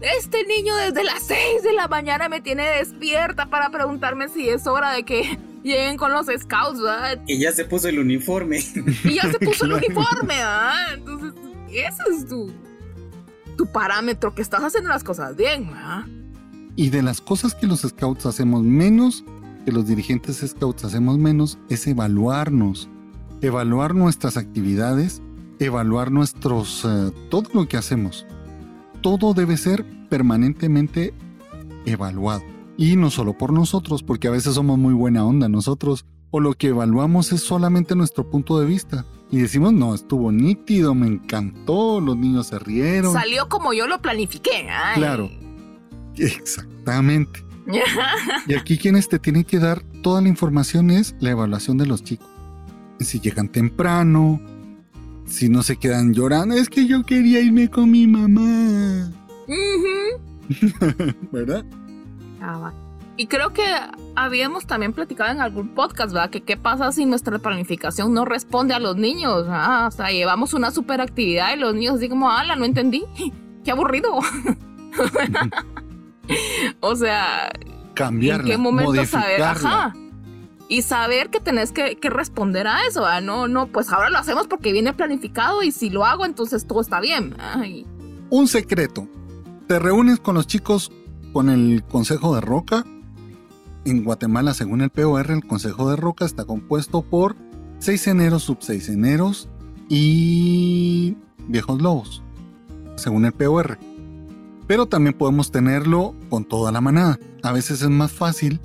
[0.00, 4.66] Este niño desde las 6 de la mañana me tiene despierta para preguntarme si es
[4.66, 7.22] hora de que lleguen con los scouts, ¿verdad?
[7.26, 8.62] Y ya se puso el uniforme.
[9.04, 10.94] Y ya se puso el uniforme, ¿verdad?
[10.94, 11.32] Entonces,
[11.80, 12.50] ese es tu,
[13.56, 16.04] tu parámetro, que estás haciendo las cosas bien, ¿verdad?
[16.76, 19.24] Y de las cosas que los scouts hacemos menos,
[19.64, 22.88] que los dirigentes scouts hacemos menos, es evaluarnos.
[23.40, 25.22] Evaluar nuestras actividades,
[25.58, 26.84] evaluar nuestros...
[26.84, 28.26] Eh, todo lo que hacemos.
[29.00, 31.14] Todo debe ser permanentemente
[31.86, 32.42] evaluado.
[32.76, 36.54] Y no solo por nosotros, porque a veces somos muy buena onda nosotros, o lo
[36.54, 39.06] que evaluamos es solamente nuestro punto de vista.
[39.30, 43.12] Y decimos, no, estuvo nítido, me encantó, los niños se rieron.
[43.12, 44.68] Salió como yo lo planifiqué.
[44.94, 45.30] Claro,
[46.16, 47.44] Exactamente.
[48.46, 52.04] y aquí quienes te tienen que dar toda la información es la evaluación de los
[52.04, 52.28] chicos.
[53.00, 54.40] Si llegan temprano,
[55.26, 59.10] si no se quedan llorando, es que yo quería irme con mi mamá.
[61.32, 61.64] ¿Verdad?
[62.40, 62.72] Ah,
[63.16, 63.64] y creo que
[64.14, 66.30] habíamos también platicado en algún podcast, ¿verdad?
[66.30, 69.46] Que qué pasa si nuestra planificación no responde a los niños.
[69.48, 73.04] O sea, llevamos una super actividad y los niños dicen como, ala, no entendí.
[73.64, 74.14] qué aburrido.
[76.80, 77.50] o sea,
[77.94, 79.42] cambiar ¿En qué momento saber?
[79.42, 79.94] Ajá.
[80.68, 84.72] Y saber que tenés que, responder a eso, No, no, pues ahora lo hacemos porque
[84.72, 87.36] viene planificado y si lo hago, entonces todo está bien.
[88.30, 89.08] Un secreto.
[89.68, 90.90] Te reúnes con los chicos
[91.32, 92.84] con el Consejo de Roca.
[93.86, 97.36] En Guatemala, según el POR, el Consejo de Roca está compuesto por
[97.78, 99.48] seis eneros, sub seis eneros
[99.88, 101.16] y
[101.48, 102.22] viejos lobos,
[102.96, 103.78] según el POR
[104.66, 107.18] pero también podemos tenerlo con toda la manada.
[107.42, 108.60] A veces es más fácil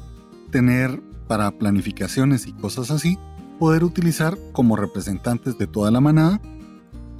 [0.49, 3.17] tener para planificaciones y cosas así,
[3.59, 6.41] poder utilizar como representantes de toda la manada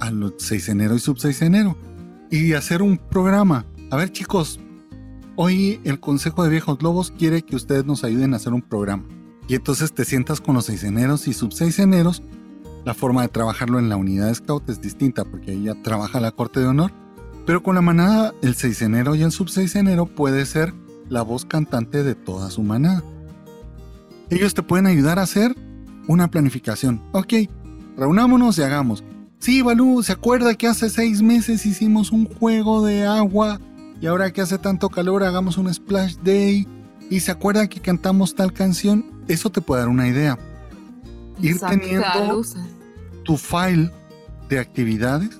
[0.00, 1.76] a los 6 enero y sub 6 enero
[2.30, 3.64] y hacer un programa.
[3.90, 4.58] A ver chicos,
[5.36, 9.04] hoy el Consejo de Viejos Lobos quiere que ustedes nos ayuden a hacer un programa.
[9.48, 12.22] Y entonces te sientas con los 6 eneros y sub 6 eneros.
[12.84, 16.32] La forma de trabajarlo en la unidad de scout es distinta porque ya trabaja la
[16.32, 16.92] corte de honor
[17.44, 20.72] pero con la manada, el enero y el sub enero puede ser
[21.08, 23.02] la voz cantante de toda su manada.
[24.30, 25.56] Ellos te pueden ayudar a hacer
[26.06, 27.02] una planificación.
[27.12, 27.34] Ok,
[27.96, 29.02] reunámonos y hagamos.
[29.40, 33.60] Sí, Balú, ¿se acuerda que hace seis meses hicimos un juego de agua
[34.02, 36.66] y ahora que hace tanto calor hagamos un splash day?
[37.08, 39.22] ¿Y se acuerda que cantamos tal canción?
[39.28, 40.36] Eso te puede dar una idea.
[41.40, 42.42] Ir teniendo
[43.22, 43.92] tu file
[44.48, 45.38] de actividades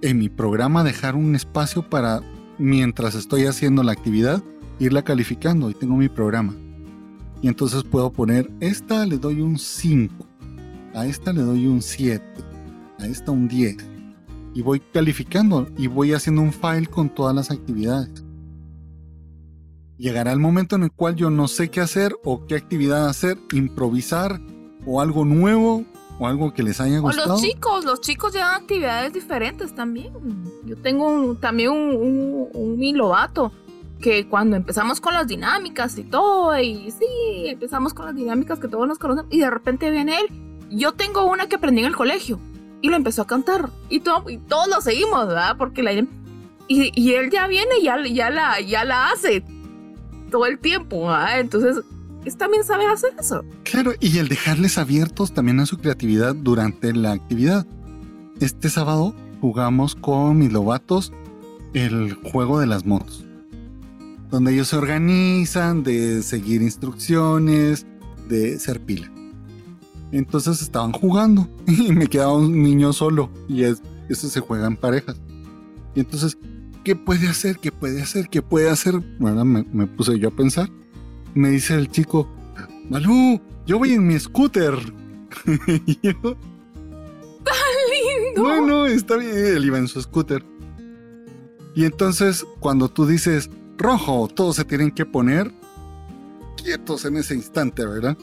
[0.00, 2.22] en mi programa dejar un espacio para,
[2.56, 4.42] mientras estoy haciendo la actividad,
[4.78, 5.68] irla calificando.
[5.68, 6.54] Y tengo mi programa.
[7.42, 10.26] Y entonces puedo poner, esta le doy un 5,
[10.94, 12.24] a esta le doy un 7,
[13.00, 13.91] a esta un 10.
[14.54, 18.24] Y voy calificando y voy haciendo un file con todas las actividades.
[19.98, 23.38] Llegará el momento en el cual yo no sé qué hacer o qué actividad hacer,
[23.52, 24.40] improvisar
[24.84, 25.84] o algo nuevo
[26.18, 27.24] o algo que les haya gustado.
[27.24, 30.12] O los chicos, los chicos llevan actividades diferentes también.
[30.64, 32.76] Yo tengo también un, un, un
[34.00, 37.06] que cuando empezamos con las dinámicas y todo, y sí,
[37.46, 40.68] empezamos con las dinámicas que todos nos conocen, y de repente viene él.
[40.70, 42.40] Yo tengo una que aprendí en el colegio
[42.82, 45.56] y lo empezó a cantar y, todo, y todos lo seguimos, ¿verdad?
[45.56, 46.06] Porque la y,
[46.68, 47.96] y él ya viene y ya,
[48.30, 49.44] la, ya la hace
[50.30, 51.40] todo el tiempo, ¿verdad?
[51.40, 51.76] Entonces
[52.36, 53.44] también sabe hacer eso.
[53.62, 57.66] Claro, y el dejarles abiertos también a su creatividad durante la actividad.
[58.40, 61.12] Este sábado jugamos con mis lobatos
[61.74, 63.24] el juego de las motos,
[64.30, 67.86] donde ellos se organizan de seguir instrucciones,
[68.28, 69.11] de ser pila.
[70.12, 74.76] Entonces estaban jugando y me quedaba un niño solo y es, eso se juega en
[74.76, 75.16] parejas.
[75.94, 76.38] Y entonces,
[76.84, 77.58] ¿qué puede hacer?
[77.58, 78.28] ¿Qué puede hacer?
[78.28, 79.00] ¿Qué puede hacer?
[79.18, 80.70] Bueno, me, me puse yo a pensar.
[81.34, 82.28] Me dice el chico,
[82.88, 84.74] Malú, yo voy en mi scooter.
[85.86, 86.36] y yo,
[87.42, 87.56] ¡Tan
[87.90, 88.42] lindo!
[88.42, 89.34] bueno, está bien.
[89.34, 90.44] Él iba en su scooter.
[91.74, 93.48] Y entonces, cuando tú dices
[93.78, 95.50] rojo, todos se tienen que poner
[96.62, 98.16] quietos en ese instante, ¿verdad?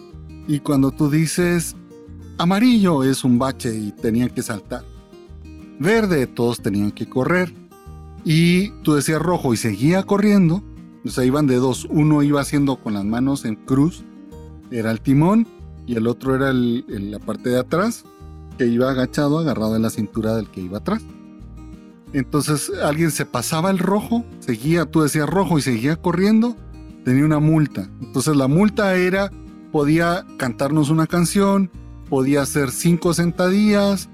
[0.48, 1.76] Y cuando tú dices
[2.38, 4.84] amarillo, es un bache y tenían que saltar.
[5.80, 7.54] Verde, todos tenían que correr.
[8.26, 10.64] Y tú decías rojo y seguía corriendo.
[11.06, 11.86] O sea, iban de dos.
[11.90, 14.04] Uno iba haciendo con las manos en cruz,
[14.72, 15.48] era el timón,
[15.88, 18.04] y el otro era la parte de atrás,
[18.58, 21.02] que iba agachado, agarrado en la cintura del que iba atrás.
[22.14, 26.56] Entonces alguien se pasaba el rojo, seguía, tú decías rojo y seguía corriendo,
[27.06, 27.90] tenía una multa.
[28.02, 29.32] Entonces la multa era,
[29.72, 31.70] podía cantarnos una canción,
[32.10, 34.10] podía hacer cinco sentadillas,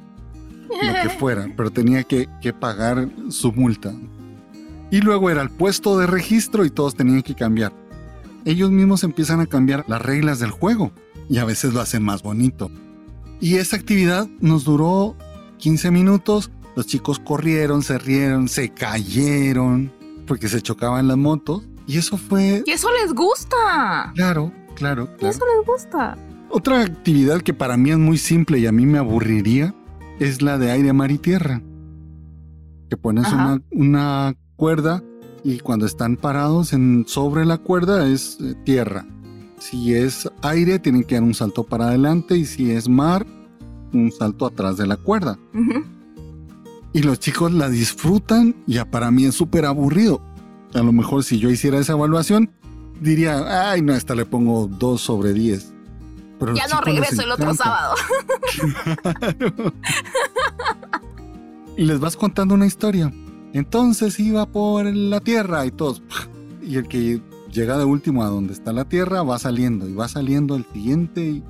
[0.69, 3.93] lo que fuera, pero tenía que, que pagar su multa.
[4.91, 7.73] Y luego era el puesto de registro y todos tenían que cambiar.
[8.45, 10.91] Ellos mismos empiezan a cambiar las reglas del juego
[11.29, 12.69] y a veces lo hacen más bonito.
[13.41, 15.15] Y esa actividad nos duró
[15.57, 16.51] 15 minutos.
[16.75, 19.91] Los chicos corrieron, se rieron, se cayeron
[20.27, 21.63] porque se chocaban las motos.
[21.87, 24.11] Y eso fue, Y eso les gusta.
[24.15, 25.35] claro, claro, Y claro.
[25.35, 26.17] eso les gusta.
[26.49, 29.73] Otra actividad que para mí es muy simple y a mí me aburriría
[30.19, 31.61] es la de aire, mar y tierra.
[32.89, 35.03] Que pones una, una cuerda
[35.43, 39.05] y cuando están parados en, sobre la cuerda es eh, tierra.
[39.59, 43.25] Si es aire, tienen que dar un salto para adelante y si es mar,
[43.93, 45.39] un salto atrás de la cuerda.
[46.93, 50.21] Y los chicos la disfrutan, ya para mí es súper aburrido.
[50.73, 52.51] A lo mejor si yo hiciera esa evaluación,
[52.99, 55.73] diría, ay, no, a esta le pongo 2 sobre 10.
[56.39, 57.95] Pero Ya no regreso el otro sábado.
[61.77, 63.11] y les vas contando una historia.
[63.53, 66.01] Entonces iba por la tierra y todos.
[66.61, 70.09] Y el que llega de último a donde está la tierra va saliendo y va
[70.09, 71.43] saliendo el siguiente y,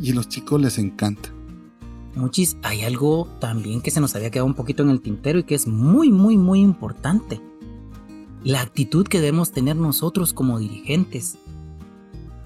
[0.00, 1.28] y a los chicos les encanta.
[2.16, 5.44] Muchis, hay algo también que se nos había quedado un poquito en el tintero y
[5.44, 7.40] que es muy, muy, muy importante.
[8.44, 11.38] La actitud que debemos tener nosotros como dirigentes.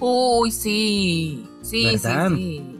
[0.01, 1.45] Uy, sí.
[1.63, 2.31] Sí, ¿Verdad?
[2.31, 2.77] sí, sí.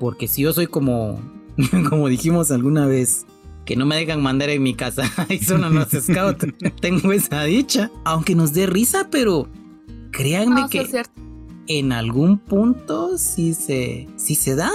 [0.00, 1.20] Porque si yo soy como,
[1.88, 3.26] como dijimos alguna vez,
[3.64, 6.46] que no me dejan mandar en mi casa, y son los scouts,
[6.80, 7.90] tengo esa dicha.
[8.04, 9.46] Aunque nos dé risa, pero
[10.10, 10.92] créanme No, que es
[11.66, 14.70] en algún punto sí se, sí se da.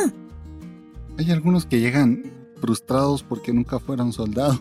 [1.17, 2.23] Hay algunos que llegan
[2.59, 4.59] frustrados porque nunca fueron soldados.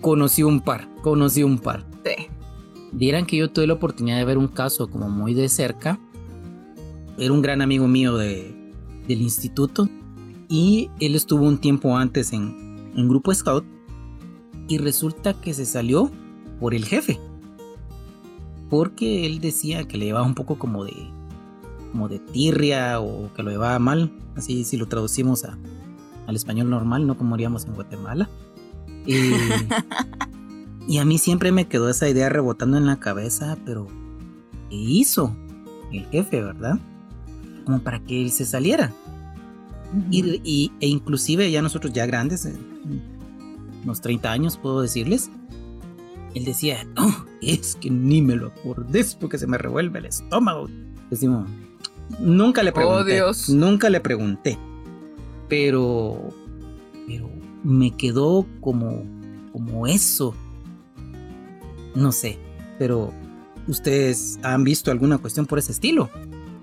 [0.00, 1.84] Conocí un par, conocí un par.
[2.04, 2.26] Sí.
[2.92, 5.98] Dieran que yo tuve la oportunidad de ver un caso como muy de cerca.
[7.18, 8.54] Era un gran amigo mío de,
[9.06, 9.88] del instituto
[10.48, 13.64] y él estuvo un tiempo antes en, en grupo scout
[14.68, 16.10] y resulta que se salió
[16.60, 17.18] por el jefe.
[18.70, 21.10] Porque él decía que le llevaba un poco como de
[21.92, 25.58] como de tirria o que lo llevaba mal, así si lo traducimos a,
[26.26, 28.28] al español normal, no como haríamos en Guatemala.
[29.06, 29.16] Y,
[30.88, 33.86] y a mí siempre me quedó esa idea rebotando en la cabeza, pero
[34.70, 35.36] ¿qué hizo
[35.92, 36.78] el jefe, verdad?
[37.64, 38.92] Como para que él se saliera.
[40.10, 42.48] Y, y- e inclusive ya nosotros ya grandes,
[43.84, 45.30] unos 30 años puedo decirles,
[46.34, 50.68] él decía, no, es que ni me lo acordes porque se me revuelve el estómago.
[51.10, 51.48] Decimos,
[52.20, 53.48] nunca le Oh, pregunté, Dios.
[53.48, 54.58] nunca le pregunté,
[55.48, 56.28] pero,
[57.06, 57.30] pero
[57.64, 59.04] me quedó como,
[59.52, 60.34] como eso.
[61.98, 62.38] No sé,
[62.78, 63.12] pero
[63.66, 66.08] ¿ustedes han visto alguna cuestión por ese estilo?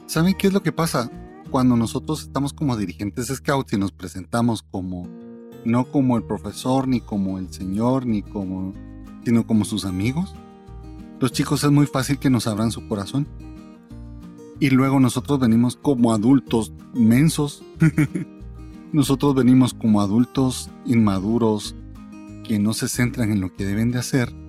[0.05, 1.11] ¿Saben qué es lo que pasa?
[1.51, 5.09] Cuando nosotros estamos como dirigentes scouts y nos presentamos como,
[5.65, 8.73] no como el profesor, ni como el señor, ni como,
[9.25, 10.33] sino como sus amigos,
[11.19, 13.27] los chicos es muy fácil que nos abran su corazón.
[14.61, 17.61] Y luego nosotros venimos como adultos mensos.
[18.93, 21.75] nosotros venimos como adultos inmaduros
[22.45, 24.44] que no se centran en lo que deben de hacer.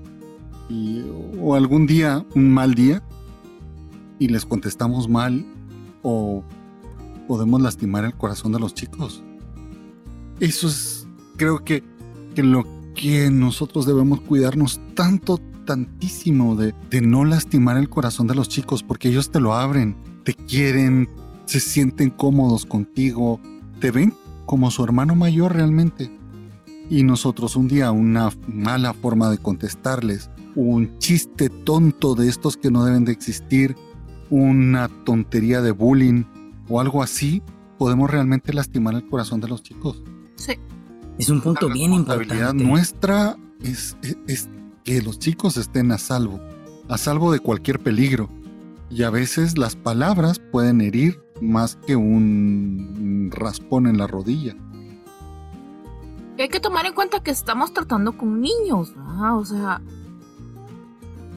[1.40, 3.02] O algún día, un mal día,
[4.18, 5.46] y les contestamos mal
[6.02, 6.42] o
[7.28, 9.22] podemos lastimar el corazón de los chicos.
[10.40, 11.06] Eso es,
[11.36, 11.82] creo que,
[12.34, 12.64] que lo
[12.94, 18.82] que nosotros debemos cuidarnos tanto, tantísimo de, de no lastimar el corazón de los chicos,
[18.82, 21.08] porque ellos te lo abren, te quieren,
[21.44, 23.40] se sienten cómodos contigo,
[23.80, 24.14] te ven
[24.46, 26.10] como su hermano mayor realmente.
[26.88, 32.70] y nosotros un día una mala forma de contestarles, un chiste tonto de estos que
[32.70, 33.76] no deben de existir,
[34.30, 36.24] una tontería de bullying
[36.68, 37.42] o algo así,
[37.78, 40.02] podemos realmente lastimar el corazón de los chicos.
[40.34, 40.54] Sí.
[41.18, 42.34] Es un punto bien importante.
[42.34, 43.96] La nuestra es,
[44.26, 44.48] es
[44.82, 46.40] que los chicos estén a salvo,
[46.88, 48.28] a salvo de cualquier peligro.
[48.88, 54.56] Y a veces las palabras pueden herir más que un raspón en la rodilla.
[56.38, 59.82] hay que tomar en cuenta que estamos tratando con niños, o sea,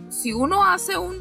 [0.10, 1.18] si uno hace un,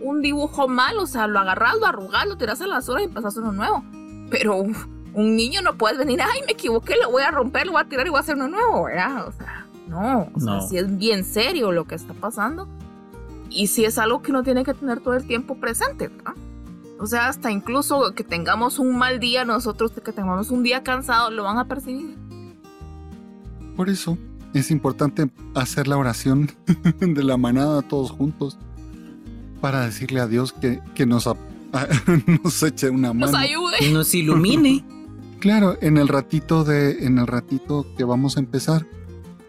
[0.00, 3.06] un dibujo mal, o sea, lo agarras, lo arrugas, lo tiras a las horas y
[3.06, 3.84] empezas uno nuevo.
[4.30, 7.82] Pero un niño no puede venir, ay, me equivoqué, lo voy a romper, lo voy
[7.82, 9.26] a tirar y voy a hacer uno nuevo, ¿verdad?
[9.26, 12.68] O sea, no, o sea, si es bien serio lo que está pasando
[13.50, 16.34] y si es algo que uno tiene que tener todo el tiempo presente, ¿verdad?
[17.00, 21.30] O sea, hasta incluso que tengamos un mal día, nosotros que tengamos un día cansado,
[21.30, 22.16] lo van a percibir.
[23.76, 24.18] Por eso
[24.54, 26.50] es importante hacer la oración
[27.00, 28.58] de la manada todos juntos
[29.60, 31.28] para decirle a Dios que, que nos,
[32.44, 33.32] nos eche una mano.
[33.32, 33.92] Nos ayude.
[33.92, 34.84] Nos ilumine.
[35.38, 38.88] Claro, en el ratito de, en el ratito que vamos a empezar,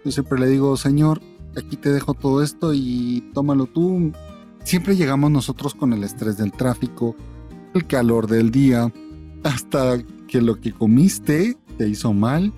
[0.06, 1.20] yo siempre le digo, Señor,
[1.58, 4.12] aquí te dejo todo esto y tómalo tú.
[4.64, 7.16] Siempre llegamos nosotros con el estrés del tráfico,
[7.74, 8.94] el calor del día,
[9.44, 9.98] hasta
[10.28, 12.54] que lo que comiste te hizo mal.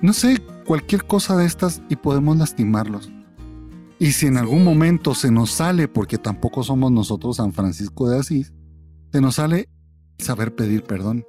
[0.00, 3.10] No sé, cualquier cosa de estas y podemos lastimarlos.
[3.98, 8.18] Y si en algún momento se nos sale, porque tampoco somos nosotros San Francisco de
[8.18, 8.52] Asís,
[9.12, 9.68] se nos sale
[10.18, 11.24] saber pedir perdón.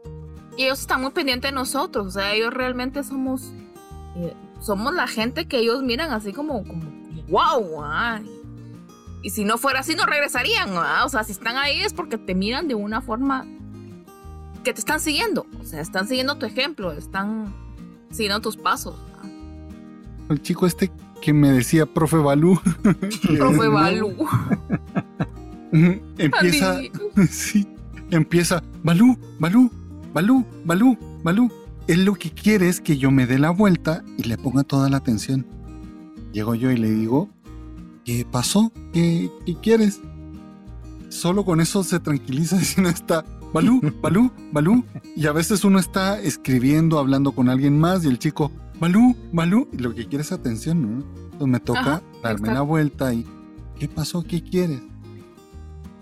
[0.57, 3.51] Y ellos están muy pendientes de nosotros, o sea, ellos realmente somos,
[4.15, 6.83] eh, somos la gente que ellos miran así como, como,
[7.29, 7.81] wow,
[9.23, 12.35] y si no fuera así no regresarían, o sea, si están ahí es porque te
[12.35, 13.45] miran de una forma
[14.63, 17.53] que te están siguiendo, o sea, están siguiendo tu ejemplo, están
[18.11, 18.95] siguiendo tus pasos.
[20.29, 22.59] El chico este que me decía, profe Balú.
[23.37, 24.13] profe Balú.
[26.17, 26.79] empieza,
[27.29, 27.67] sí,
[28.11, 29.71] empieza, Balú, Balú,
[30.13, 31.51] Balú, Balú, Balú.
[31.87, 34.89] Él lo que quiere es que yo me dé la vuelta y le ponga toda
[34.89, 35.45] la atención.
[36.31, 37.29] Llego yo y le digo,
[38.05, 38.71] ¿qué pasó?
[38.93, 40.01] ¿Qué, qué quieres?
[41.09, 44.83] Solo con eso se tranquiliza y si no está, Balú, Balú, Balú.
[45.15, 48.51] Y a veces uno está escribiendo, hablando con alguien más y el chico,
[48.83, 49.69] Balú, Balú.
[49.71, 51.05] Y lo que quiere es atención, ¿no?
[51.15, 53.25] Entonces me toca darme la vuelta y,
[53.79, 54.23] ¿qué pasó?
[54.23, 54.81] ¿Qué quieres?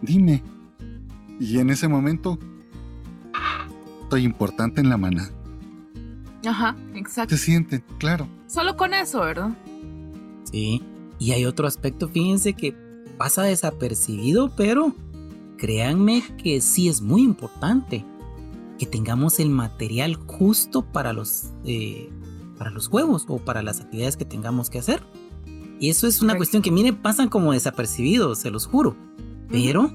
[0.02, 0.42] Dime.
[1.40, 2.40] Y en ese momento,
[4.02, 5.30] estoy importante en la manada.
[6.44, 7.38] Ajá, exacto.
[7.38, 8.28] Se sienten, claro.
[8.48, 9.56] Solo con eso, ¿verdad?
[10.52, 10.82] Sí.
[11.20, 12.76] Y hay otro aspecto, fíjense que
[13.16, 14.96] pasa desapercibido, pero
[15.60, 18.04] créanme que sí es muy importante
[18.80, 22.10] que tengamos el material justo para los, eh,
[22.62, 25.02] para los juegos o para las actividades que tengamos que hacer.
[25.80, 28.96] Y eso es una cuestión que, miren, pasan como desapercibidos, se los juro.
[29.50, 29.92] Pero,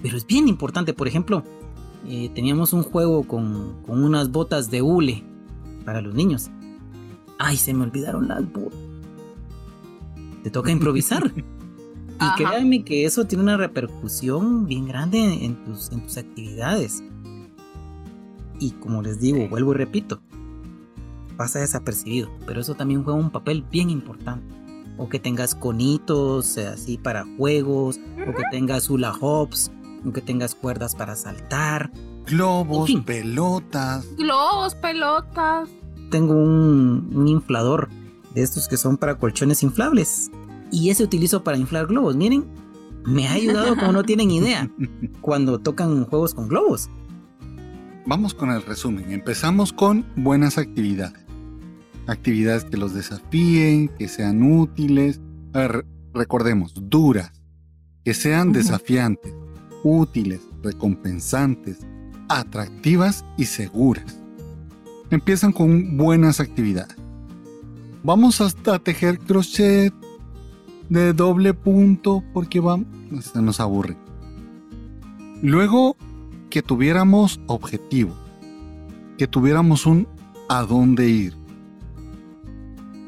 [0.00, 0.94] pero es bien importante.
[0.94, 1.42] Por ejemplo,
[2.06, 5.24] eh, teníamos un juego con, con unas botas de hule
[5.84, 6.50] para los niños.
[7.40, 8.78] Ay, se me olvidaron las botas.
[10.44, 11.32] Te toca improvisar.
[11.34, 17.02] Y créanme que eso tiene una repercusión bien grande en tus, en tus actividades.
[18.60, 20.22] Y como les digo, vuelvo y repito,
[21.32, 24.54] pasa desapercibido, pero eso también juega un papel bien importante.
[24.98, 29.72] O que tengas conitos eh, así para juegos, o que tengas hula hops,
[30.06, 31.90] o que tengas cuerdas para saltar.
[32.26, 34.06] Globos, pelotas.
[34.16, 35.68] Globos, pelotas.
[36.10, 37.88] Tengo un, un inflador
[38.34, 40.30] de estos que son para colchones inflables
[40.70, 42.16] y ese utilizo para inflar globos.
[42.16, 42.44] Miren,
[43.04, 44.70] me ha ayudado como no tienen idea
[45.20, 46.90] cuando tocan juegos con globos.
[48.04, 49.12] Vamos con el resumen.
[49.12, 51.24] Empezamos con buenas actividades.
[52.08, 55.20] Actividades que los desafíen, que sean útiles.
[55.52, 57.30] A ver, recordemos, duras,
[58.04, 59.32] que sean desafiantes,
[59.84, 61.78] útiles, recompensantes,
[62.28, 64.18] atractivas y seguras.
[65.10, 66.96] Empiezan con buenas actividades.
[68.02, 69.94] Vamos hasta tejer crochet,
[70.88, 72.86] de doble punto porque vamos,
[73.32, 73.96] se nos aburre.
[75.40, 75.96] Luego
[76.52, 78.12] que tuviéramos objetivo,
[79.16, 80.06] que tuviéramos un
[80.50, 81.34] a dónde ir,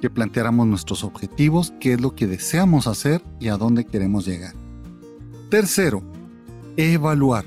[0.01, 4.55] que planteáramos nuestros objetivos, qué es lo que deseamos hacer y a dónde queremos llegar.
[5.51, 6.03] Tercero,
[6.79, 7.45] evaluar.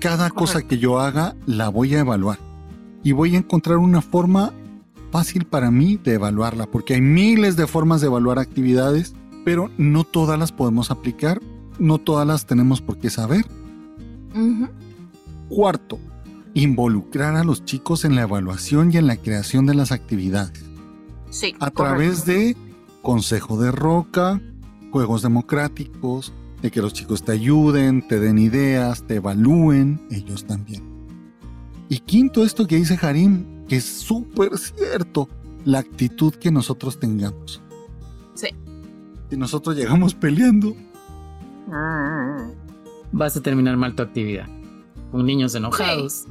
[0.00, 2.38] Cada cosa que yo haga la voy a evaluar
[3.02, 4.52] y voy a encontrar una forma
[5.10, 9.14] fácil para mí de evaluarla, porque hay miles de formas de evaluar actividades,
[9.46, 11.40] pero no todas las podemos aplicar,
[11.78, 13.46] no todas las tenemos por qué saber.
[15.48, 15.98] Cuarto,
[16.54, 20.64] involucrar a los chicos en la evaluación y en la creación de las actividades.
[21.30, 21.54] Sí.
[21.60, 22.56] A través de
[23.02, 24.40] consejo de roca,
[24.90, 26.32] juegos democráticos,
[26.62, 30.82] de que los chicos te ayuden, te den ideas, te evalúen, ellos también.
[31.88, 35.28] Y quinto, esto que dice Harim, que es súper cierto,
[35.64, 37.60] la actitud que nosotros tengamos.
[38.34, 38.48] Sí.
[39.28, 40.74] Si nosotros llegamos peleando,
[43.16, 44.46] Vas a terminar mal tu actividad.
[45.12, 46.24] Con niños enojados.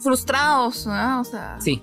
[0.00, 1.20] Frustrados, ¿no?
[1.20, 1.56] O sea.
[1.60, 1.82] Sí.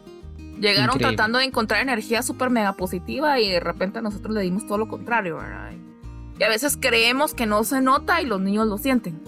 [0.60, 1.16] Llegaron Increíble.
[1.16, 4.88] tratando de encontrar energía súper mega positiva y de repente nosotros le dimos todo lo
[4.88, 5.72] contrario, ¿verdad?
[6.40, 9.20] Y a veces creemos que no se nota y los niños lo sienten.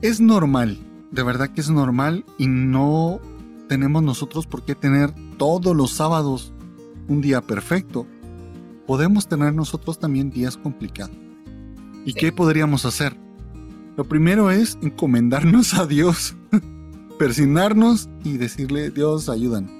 [0.00, 0.78] es normal,
[1.12, 3.20] de verdad que es normal y no
[3.68, 6.52] tenemos nosotros por qué tener todos los sábados
[7.08, 8.06] un día perfecto.
[8.86, 11.14] Podemos tener nosotros también días complicados.
[12.04, 12.18] ¿Y Sí.
[12.18, 13.16] qué podríamos hacer?
[13.96, 16.34] Lo primero es encomendarnos a Dios,
[17.18, 19.70] persignarnos y decirle, Dios, ayúdanos.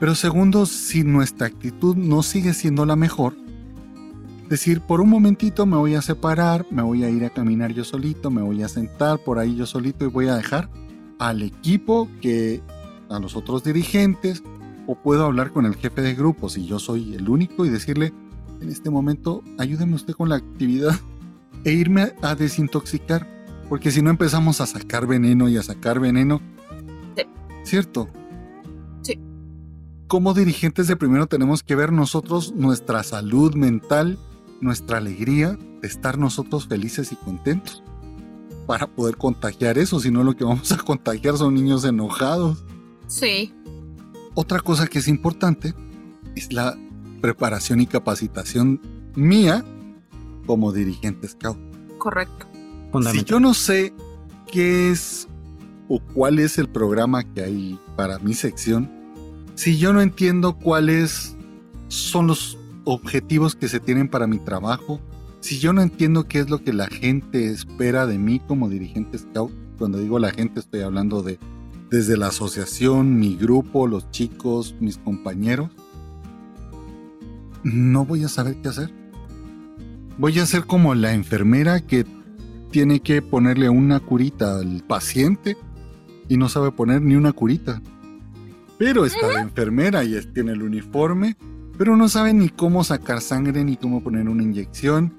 [0.00, 3.34] Pero segundo, si nuestra actitud no sigue siendo la mejor,
[4.48, 7.84] decir, por un momentito me voy a separar, me voy a ir a caminar yo
[7.84, 10.70] solito, me voy a sentar por ahí yo solito y voy a dejar
[11.18, 12.62] al equipo que
[13.08, 14.42] a los otros dirigentes
[14.86, 18.12] o puedo hablar con el jefe de grupo si yo soy el único y decirle,
[18.60, 20.94] en este momento ayúdeme usted con la actividad
[21.64, 23.26] e irme a, desintoxicar,
[23.68, 26.40] porque si no empezamos a sacar veneno y a sacar veneno,
[27.16, 27.24] Sí.
[27.64, 28.08] ¿cierto?
[29.02, 29.18] Sí.
[30.06, 34.18] Como dirigentes de primero tenemos que ver nosotros nuestra salud mental,
[34.60, 37.82] nuestra alegría de estar nosotros felices y contentos
[38.66, 42.64] para poder contagiar eso, si no lo que vamos a contagiar son niños enojados.
[43.06, 43.52] Sí.
[44.34, 45.74] Otra cosa que es importante
[46.34, 46.76] es la
[47.20, 48.80] preparación y capacitación
[49.14, 49.64] mía
[50.46, 51.58] como dirigente scout.
[51.98, 52.46] Correcto.
[53.10, 53.92] Si yo no sé
[54.50, 55.28] qué es
[55.88, 58.90] o cuál es el programa que hay para mi sección,
[59.54, 61.36] si yo no entiendo cuáles
[61.88, 65.00] son los objetivos que se tienen para mi trabajo,
[65.40, 69.18] si yo no entiendo qué es lo que la gente espera de mí como dirigente
[69.18, 71.38] scout, cuando digo la gente estoy hablando de
[71.90, 75.70] desde la asociación, mi grupo, los chicos, mis compañeros,
[77.62, 79.03] no voy a saber qué hacer.
[80.18, 82.06] Voy a ser como la enfermera que
[82.70, 85.56] tiene que ponerle una curita al paciente
[86.28, 87.80] y no sabe poner ni una curita.
[88.78, 91.36] Pero está la enfermera y tiene el uniforme,
[91.78, 95.14] pero no sabe ni cómo sacar sangre ni cómo poner una inyección.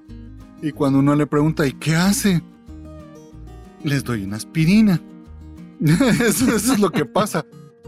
[0.61, 2.41] Y cuando uno le pregunta, ¿y qué hace?
[3.83, 5.01] Les doy una aspirina.
[5.79, 7.45] eso, eso es lo que pasa.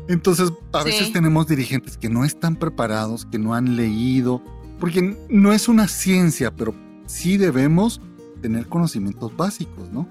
[0.07, 0.85] Entonces, a Sí.
[0.85, 4.41] veces tenemos dirigentes que no están preparados, que no han leído,
[4.79, 6.73] porque no es una ciencia, pero
[7.07, 7.99] sí debemos
[8.41, 10.07] tener conocimientos básicos, ¿no?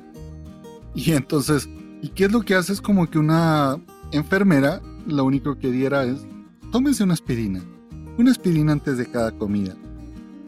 [0.95, 1.69] Y entonces,
[2.03, 2.73] ¿y qué es lo que hace?
[2.73, 3.81] Es como que una
[4.13, 6.27] enfermera lo único que diera es,
[6.73, 7.63] tómese una aspirina,
[8.19, 9.77] una aspirina antes de cada comida.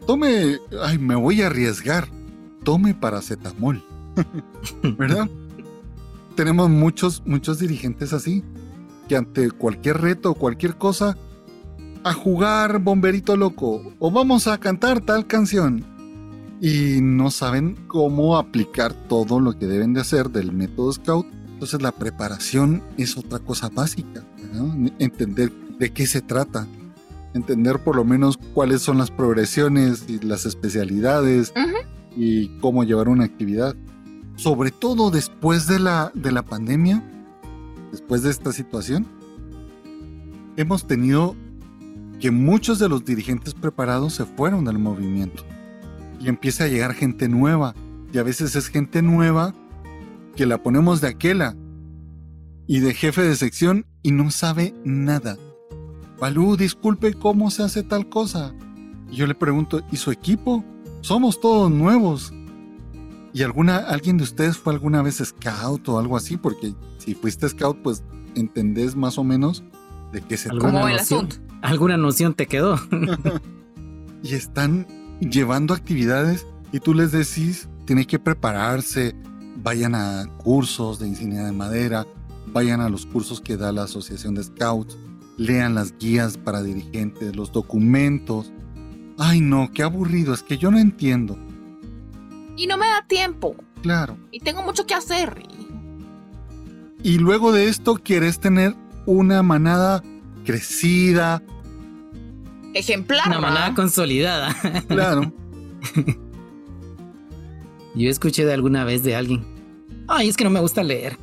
[0.05, 2.09] Tome, ay, me voy a arriesgar,
[2.63, 3.83] tome paracetamol,
[4.97, 5.29] ¿verdad?
[6.35, 8.43] Tenemos muchos, muchos dirigentes así,
[9.07, 11.15] que ante cualquier reto o cualquier cosa,
[12.03, 15.85] a jugar bomberito loco, o vamos a cantar tal canción,
[16.61, 21.25] y no saben cómo aplicar todo lo que deben de hacer del método Scout.
[21.53, 24.89] Entonces la preparación es otra cosa básica, ¿no?
[24.99, 26.67] entender de qué se trata,
[27.33, 31.77] entender por lo menos cuáles son las progresiones y las especialidades Ujú.
[32.15, 33.75] y cómo llevar una actividad.
[34.35, 37.03] Sobre todo después de la, de la pandemia,
[37.91, 39.05] después de esta situación,
[40.55, 41.35] hemos tenido
[42.21, 45.43] que muchos de los dirigentes preparados se fueron del movimiento
[46.19, 47.73] y empieza a llegar gente nueva.
[48.11, 49.53] Y a veces es gente nueva
[50.35, 51.55] que la ponemos de aquela
[52.67, 55.37] y de jefe de sección y no sabe nada.
[56.19, 58.53] Balú, disculpe cómo se hace tal cosa.
[59.11, 60.63] Y yo le pregunto, ¿y su equipo?
[61.01, 62.33] Somos todos nuevos.
[63.33, 66.35] ¿Y alguna, alguien de ustedes fue alguna vez scout o algo así?
[66.35, 68.03] Porque si fuiste scout, pues
[68.35, 69.63] entendés más o menos
[70.11, 71.25] de qué se ¿Alguna Como el noción?
[71.27, 71.55] asunto.
[71.61, 72.79] ¿Alguna noción te quedó?
[74.23, 74.87] y están
[75.19, 79.15] llevando actividades y tú les decís, tienen que prepararse,
[79.57, 82.05] vayan a cursos de ingeniería de madera,
[82.47, 84.97] vayan a los cursos que da la Asociación de Scouts,
[85.37, 88.51] lean las guías para dirigentes, los documentos.
[89.17, 91.37] Ay no, qué aburrido, es que yo no entiendo.
[92.55, 93.55] Y no me da tiempo.
[93.81, 94.17] Claro.
[94.31, 95.41] Y tengo mucho que hacer.
[97.01, 100.03] Y- Y luego de esto quieres tener una manada
[100.45, 101.41] crecida,
[102.73, 103.27] Ejemplar.
[103.27, 104.55] Una manada consolidada.
[104.87, 105.31] claro.
[107.95, 109.43] Yo escuché de alguna vez de alguien.
[110.07, 111.17] Ay, es que no me gusta leer.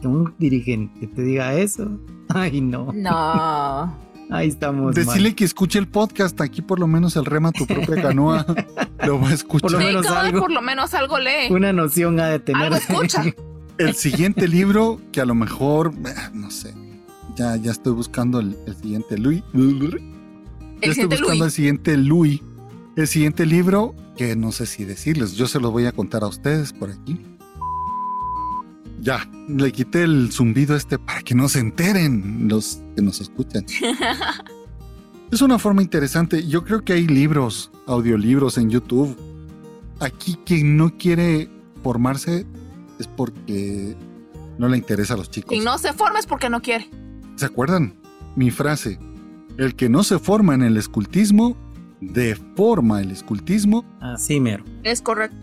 [0.00, 1.98] que un dirigente te diga eso.
[2.28, 2.92] Ay, no.
[2.94, 3.96] No.
[4.30, 4.94] Ahí estamos.
[4.94, 6.38] Decirle que escuche el podcast.
[6.42, 8.44] Aquí por lo menos el rema tu propia canoa
[9.06, 9.70] lo va a escuchar.
[9.70, 10.40] Por lo menos Sí, algo.
[10.40, 11.50] por lo menos algo lee.
[11.50, 12.64] Una noción ha de tener.
[12.64, 13.24] Algo escucha.
[13.78, 16.74] El siguiente libro, que a lo mejor, eh, no sé,
[17.36, 19.42] ya, ya estoy buscando el, el siguiente Louis.
[20.80, 22.40] El estoy buscando el siguiente Louis.
[22.96, 26.26] El siguiente libro, que no sé si decirles, yo se los voy a contar a
[26.26, 27.20] ustedes por aquí.
[29.00, 33.64] Ya, le quité el zumbido este para que no se enteren los que nos escuchan.
[35.30, 36.46] Es una forma interesante.
[36.46, 39.14] Yo creo que hay libros, audiolibros en YouTube.
[40.00, 41.50] Aquí quien no quiere
[41.82, 42.46] formarse
[42.98, 43.94] es porque
[44.56, 45.54] no le interesa a los chicos.
[45.54, 46.88] Y no se forma es porque no quiere.
[47.36, 47.94] ¿Se acuerdan?
[48.36, 48.98] Mi frase.
[49.58, 51.56] El que no se forma en el escultismo,
[52.00, 53.84] deforma el escultismo.
[54.00, 54.64] Así mero.
[54.84, 55.36] Es correcto.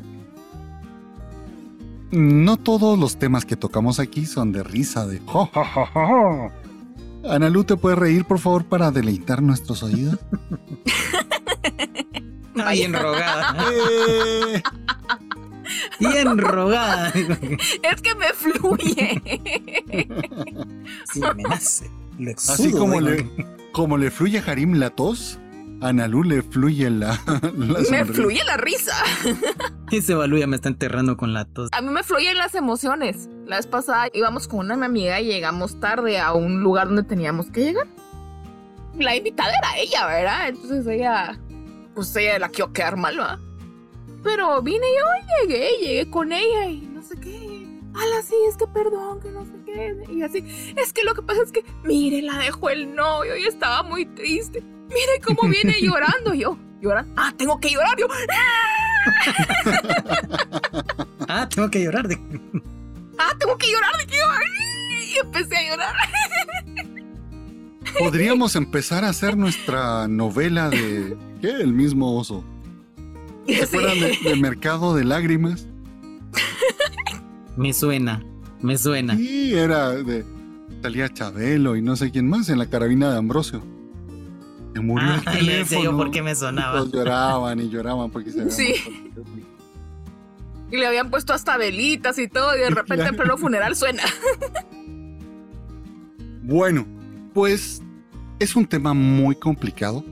[2.12, 6.08] No todos los temas que tocamos aquí son de risa, de jo, jo, jo, jo,
[6.08, 6.52] jo.
[7.30, 10.18] Analu, ¿te puedes reír, por favor, para deleitar nuestros oídos?
[12.64, 13.66] Ay, enrogada.
[13.70, 14.64] Eh,
[16.00, 17.10] Bien rogada.
[17.10, 19.22] Es que me fluye.
[21.12, 21.92] Sí, me nace.
[22.18, 23.30] Lo Así como le,
[23.76, 25.38] como le fluye a Harim la tos,
[25.82, 27.20] a Analu le fluye la,
[27.58, 28.96] la me fluye la risa.
[29.92, 31.68] Ese balú ya me está enterrando con la tos.
[31.74, 33.28] A mí me fluyen las emociones.
[33.46, 37.52] La vez pasada íbamos con una amiga y llegamos tarde a un lugar donde teníamos
[37.52, 37.88] que llegar.
[38.98, 40.48] La invitada era ella, ¿verdad?
[40.48, 41.38] Entonces ella,
[41.94, 43.42] pues ella la quiero quedar mal, ¿va?
[44.24, 45.04] Pero vine yo
[45.44, 47.82] y llegué, llegué con ella y no sé qué.
[47.94, 49.52] Ala, sí, es que perdón, que no sé
[50.10, 50.44] Y así,
[50.76, 54.06] es que lo que pasa es que, mire, la dejó el novio y estaba muy
[54.06, 54.62] triste.
[54.88, 56.58] Mire cómo viene llorando yo.
[56.82, 57.14] Llorando.
[57.18, 58.08] Ah, tengo que llorar yo.
[61.28, 62.08] Ah, tengo que llorar.
[62.08, 62.16] De...
[63.18, 64.24] Ah, tengo que llorar de que yo.
[65.14, 65.96] Y empecé a llorar.
[67.98, 71.18] Podríamos empezar a hacer nuestra novela de...
[71.42, 71.50] ¿Qué?
[71.50, 72.44] El mismo oso.
[73.48, 75.68] ¿Se acuerdan de, de Mercado de Lágrimas?
[77.56, 78.22] Me suena,
[78.62, 79.16] me suena.
[79.18, 80.26] Sí, era de...
[80.82, 83.64] Salía Chabelo y no sé quién más en la carabina de Ambrosio.
[84.74, 85.98] Se murió Ah, el yo teléfono.
[85.98, 86.80] por qué me sonaba.
[86.80, 88.74] Todos lloraban y lloraban porque se Sí.
[89.16, 89.46] el.
[90.72, 93.10] Y le habían puesto hasta velitas y todo, y de repente Claro.
[93.12, 94.04] en pleno funeral suena.
[96.44, 96.86] Bueno,
[97.34, 97.82] pues
[98.40, 100.04] es un tema muy complicado.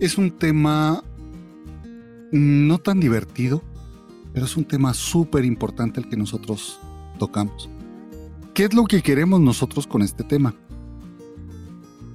[0.00, 1.02] Es un tema
[2.32, 3.62] no tan divertido,
[4.32, 6.78] pero es un tema súper importante el que nosotros
[7.18, 7.68] tocamos.
[8.54, 10.54] ¿Qué es lo que queremos nosotros con este tema?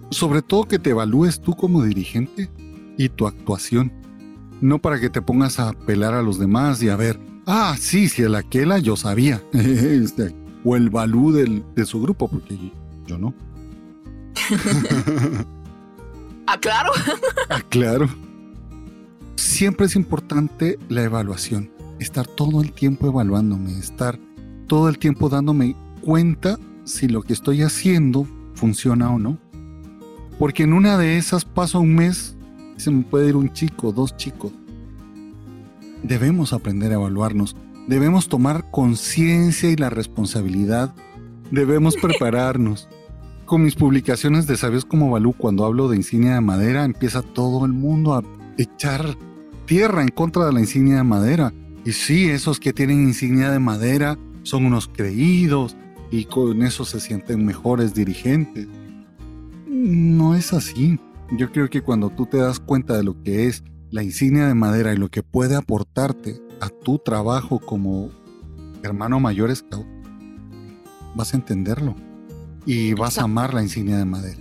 [0.10, 2.49] Sobre todo que te evalúes tú como dirigente
[2.97, 3.91] y tu actuación.
[4.62, 8.08] No para que te pongas a pelar a los demás y a ver, ah, sí,
[8.10, 9.41] si el aquela yo sabía.
[9.54, 12.72] Este, o el balú del- de su grupo, porque
[13.06, 13.34] yo no.
[16.45, 16.91] Ah, claro.
[17.49, 17.62] Ah.
[19.36, 21.72] Siempre es importante la evaluación.
[21.99, 24.20] Estar todo el tiempo evaluándome, estar
[24.64, 29.38] todo el tiempo dándome cuenta si lo que estoy haciendo funciona o no.
[30.39, 32.36] Porque en una de esas paso un mes,
[32.78, 34.51] y se me puede ir un chico, dos chicos.
[36.01, 37.55] Debemos aprender a evaluarnos.
[37.88, 40.93] Debemos tomar conciencia y la responsabilidad.
[41.51, 42.89] Debemos prepararnos.
[43.45, 47.66] Con mis publicaciones de Sabios como Balú, cuando hablo de insignia de madera, empieza todo
[47.66, 48.24] el mundo a
[48.57, 49.18] echar
[49.66, 51.53] tierra en contra de la insignia de madera.
[51.86, 55.75] Y sí, esos que tienen insignia de madera son unos creídos
[56.11, 58.67] y con eso se sienten mejores dirigentes.
[59.67, 60.99] No es así.
[61.37, 64.53] Yo creo que cuando tú te das cuenta de lo que es la insignia de
[64.53, 68.09] madera y lo que puede aportarte a tu trabajo como
[68.83, 69.85] hermano mayor scout,
[71.15, 71.95] vas a entenderlo
[72.65, 74.39] y vas a amar la insignia de madera.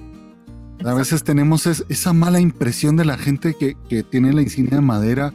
[0.85, 4.77] A veces tenemos es- esa mala impresión de la gente que, que tiene la insignia
[4.77, 5.33] de madera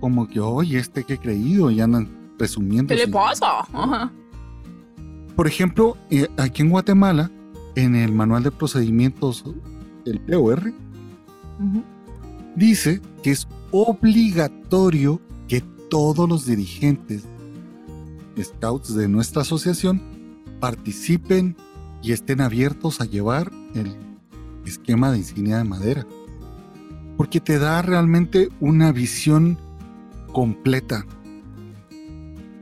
[0.00, 2.08] como que, oye, este que creído y andan
[2.40, 2.94] presumiendo.
[2.94, 3.60] ¿Qué le pasa?
[3.70, 4.10] Ajá.
[5.36, 7.30] Por ejemplo, eh, aquí en Guatemala,
[7.74, 9.44] en el manual de procedimientos,
[10.06, 10.72] el POR,
[12.56, 15.60] dice que es obligatorio que
[15.90, 17.24] todos los dirigentes
[18.42, 20.00] scouts de nuestra asociación
[20.60, 21.56] participen
[22.02, 23.94] y estén abiertos a llevar el
[24.64, 26.06] esquema de insignia de madera.
[27.18, 29.58] Porque te da realmente una visión
[30.32, 31.04] completa.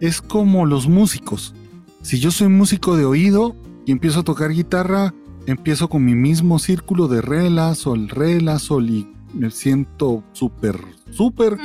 [0.01, 1.55] Es como los músicos.
[2.03, 5.13] Si yo soy músico de oído y empiezo a tocar guitarra,
[5.47, 10.23] empiezo con mi mismo círculo de re, la, sol, re, la, sol y me siento
[10.33, 10.81] súper,
[11.11, 11.59] súper.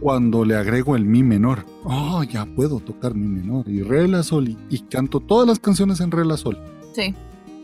[0.00, 1.66] Cuando le agrego el mi menor.
[1.84, 5.58] Oh, ya puedo tocar mi menor y re la sol y, y canto todas las
[5.58, 6.58] canciones en re la sol.
[6.94, 7.14] Sí.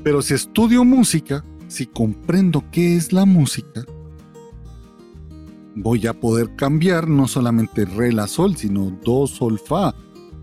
[0.04, 3.84] Pero si estudio música, si comprendo qué es la música,
[5.82, 9.94] voy a poder cambiar no solamente re la sol, sino do sol fa,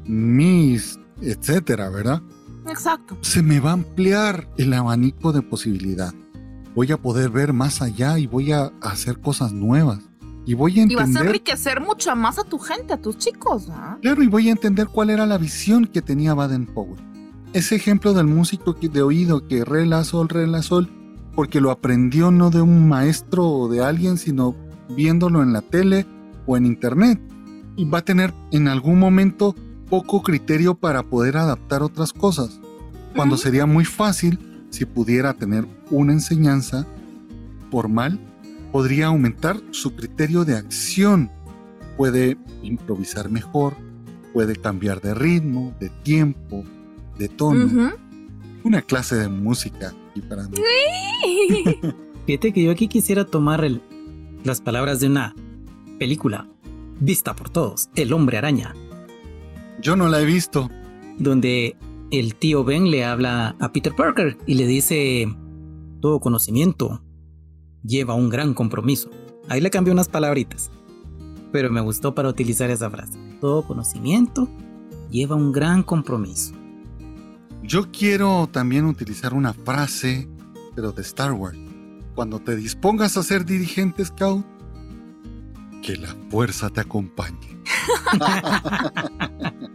[0.05, 2.21] mis, etcétera, ¿verdad?
[2.67, 3.17] Exacto.
[3.21, 6.13] Se me va a ampliar el abanico de posibilidad.
[6.73, 9.99] Voy a poder ver más allá y voy a hacer cosas nuevas.
[10.45, 13.17] Y voy a Y vas a entender, enriquecer mucho más a tu gente, a tus
[13.17, 13.97] chicos, ¿ah?
[14.01, 17.01] claro, y voy a entender cuál era la visión que tenía Baden Powell.
[17.53, 20.91] Ese ejemplo del músico de oído que re la sol, re la sol,
[21.35, 24.55] porque lo aprendió no de un maestro o de alguien, sino
[24.89, 26.05] viéndolo en la tele
[26.45, 27.19] o en internet.
[27.75, 29.55] Y va a tener en algún momento
[29.89, 32.59] poco criterio para poder adaptar otras cosas,
[33.15, 36.85] cuando sería muy fácil si pudiera tener una enseñanza
[37.71, 38.19] formal,
[38.71, 41.29] podría aumentar su criterio de acción,
[41.97, 43.75] puede improvisar mejor,
[44.33, 46.63] puede cambiar de ritmo, de tiempo,
[47.17, 47.91] de tono.
[48.63, 50.57] Una clase de música aquí para mí.
[52.25, 53.81] Fíjate que yo aquí quisiera tomar el-
[54.45, 55.35] las palabras de una
[55.99, 56.47] película
[56.99, 58.73] vista por todos, El hombre araña,
[59.81, 60.69] Yo no la he visto.
[61.17, 61.75] donde
[62.11, 65.27] el tío Ben le habla a Peter Parker y le dice,
[66.01, 67.01] todo conocimiento
[67.83, 69.09] lleva un gran compromiso.
[69.49, 70.71] Ahí le cambié unas palabritas,
[71.51, 73.17] pero me gustó para utilizar esa frase.
[73.41, 74.47] Todo conocimiento
[75.09, 76.53] lleva un gran compromiso.
[77.63, 80.27] Yo quiero también utilizar una frase,
[80.75, 81.57] pero de Star Wars.
[82.15, 84.45] Cuando te dispongas a ser dirigente scout,
[85.83, 87.59] que la fuerza te acompañe.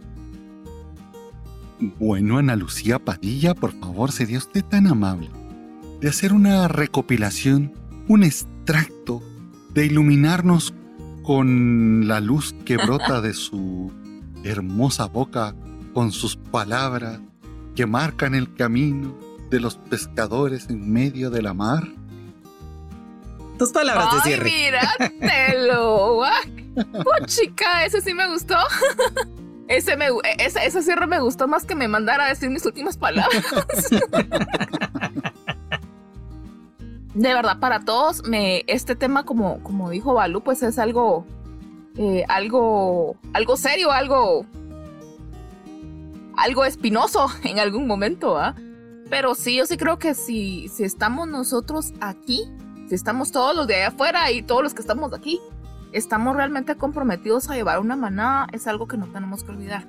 [1.99, 5.29] bueno, Ana Lucía Padilla, por favor, sería usted tan amable
[6.01, 7.73] de hacer una recopilación,
[8.07, 9.21] un extracto,
[9.73, 10.73] de iluminarnos
[11.23, 13.91] con la luz que brota de su
[14.43, 15.55] hermosa boca,
[15.93, 17.21] con sus palabras
[17.75, 19.17] que marcan el camino
[19.49, 21.87] de los pescadores en medio de la mar.
[23.61, 24.49] Tus palabras de Ay, cierre.
[24.49, 26.23] míratelo.
[27.27, 28.55] chica, ese sí me gustó.
[29.67, 30.07] Ese, me,
[30.39, 33.41] ese, ese cierre me gustó más que me mandara a decir mis últimas palabras.
[37.13, 41.27] De verdad, para todos, me, este tema, como, como dijo Balú, pues es algo,
[41.97, 44.45] eh, algo, algo serio, algo,
[46.35, 48.55] algo espinoso en algún momento, ¿ah?
[49.11, 52.51] Pero sí, yo sí creo que si, si estamos nosotros aquí,
[52.95, 55.39] estamos todos los de allá afuera y todos los que estamos aquí,
[55.91, 59.85] estamos realmente comprometidos a llevar una manada, es algo que no tenemos que olvidar.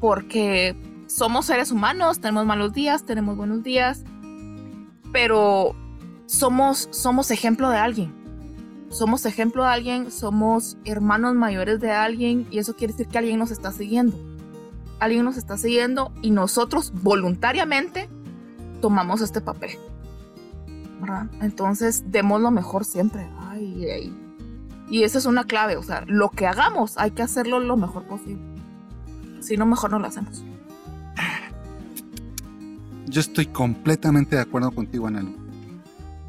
[0.00, 0.76] Porque
[1.06, 4.04] somos seres humanos, tenemos malos días, tenemos buenos días,
[5.12, 5.74] pero
[6.26, 8.14] somos, somos ejemplo de alguien.
[8.90, 13.38] Somos ejemplo de alguien, somos hermanos mayores de alguien y eso quiere decir que alguien
[13.38, 14.16] nos está siguiendo.
[14.98, 18.08] Alguien nos está siguiendo y nosotros voluntariamente
[18.80, 19.72] tomamos este papel.
[21.00, 21.30] ¿Verdad?
[21.40, 23.28] Entonces, demos lo mejor siempre.
[23.38, 24.28] Ay, ay.
[24.90, 28.04] Y esa es una clave, o sea, lo que hagamos hay que hacerlo lo mejor
[28.04, 28.42] posible.
[29.40, 30.42] Si no, mejor no lo hacemos.
[33.06, 35.34] Yo estoy completamente de acuerdo contigo, Analu.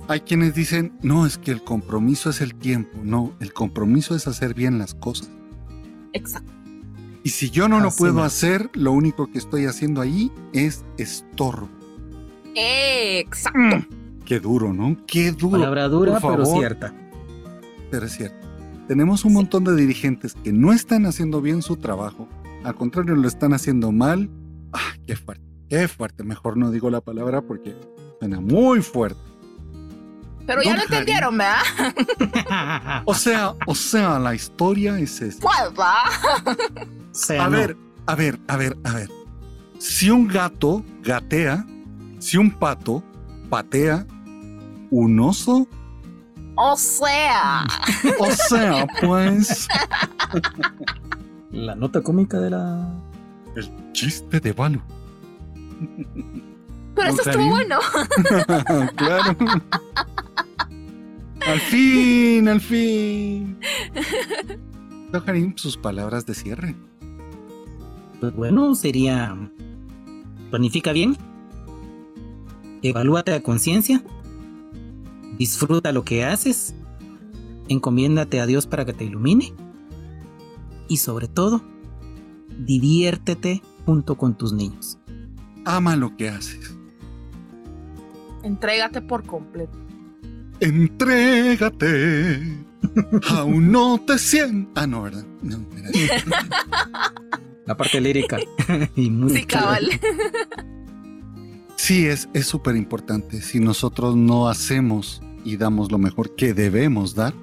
[0.07, 2.97] Hay quienes dicen, no, es que el compromiso es el tiempo.
[3.03, 5.29] No, el compromiso es hacer bien las cosas.
[6.13, 6.51] Exacto.
[7.23, 11.69] Y si yo no lo puedo hacer, lo único que estoy haciendo ahí es estorbo.
[12.55, 13.85] Exacto.
[14.29, 14.95] Qué duro, ¿no?
[15.07, 15.57] Qué duro.
[15.59, 16.93] Palabra dura, pero cierta.
[17.91, 18.47] Pero es cierto.
[18.87, 22.29] Tenemos un montón de dirigentes que no están haciendo bien su trabajo.
[22.63, 24.29] Al contrario, lo están haciendo mal.
[24.71, 25.43] Ah, qué fuerte.
[25.67, 26.23] Qué fuerte.
[26.23, 27.75] Mejor no digo la palabra porque
[28.19, 29.19] suena muy fuerte.
[30.45, 30.93] Pero ya lo Javi.
[30.93, 33.01] entendieron, ¿verdad?
[33.05, 35.41] O sea, o sea, la historia es esta.
[35.41, 35.95] ¿Cuál va?
[37.11, 37.57] O sea, A no.
[37.57, 39.09] ver, a ver, a ver, a ver.
[39.79, 41.65] Si un gato gatea,
[42.19, 43.03] si un pato
[43.49, 44.05] patea,
[44.91, 45.67] un oso,
[46.55, 47.65] O sea.
[48.19, 49.67] o sea, pues
[51.51, 52.89] La nota cómica de la.
[53.55, 54.81] el chiste de Balu.
[56.95, 57.79] Pero eso estuvo bueno.
[58.95, 59.37] claro.
[61.47, 63.57] Al fin, al fin.
[65.25, 66.75] Karim, sus palabras de cierre.
[68.19, 69.35] Pues bueno, sería.
[70.49, 71.15] Planifica bien.
[72.81, 74.03] Evalúate a conciencia.
[75.39, 76.75] Disfruta lo que haces.
[77.69, 79.53] Encomiéndate a Dios para que te ilumine.
[80.89, 81.61] Y sobre todo,
[82.59, 84.99] diviértete junto con tus niños.
[85.63, 86.75] Ama lo que haces.
[88.43, 89.77] Entrégate por completo.
[90.59, 92.41] Entrégate.
[93.29, 94.71] Aún no te siento.
[94.75, 95.25] Ah, no, ¿verdad?
[95.41, 95.57] No,
[97.65, 98.39] La parte lírica
[98.95, 99.39] y música.
[99.39, 99.89] Sí, cabal.
[101.77, 103.41] Sí, es súper importante.
[103.41, 107.33] Si nosotros no hacemos y damos lo mejor que debemos dar,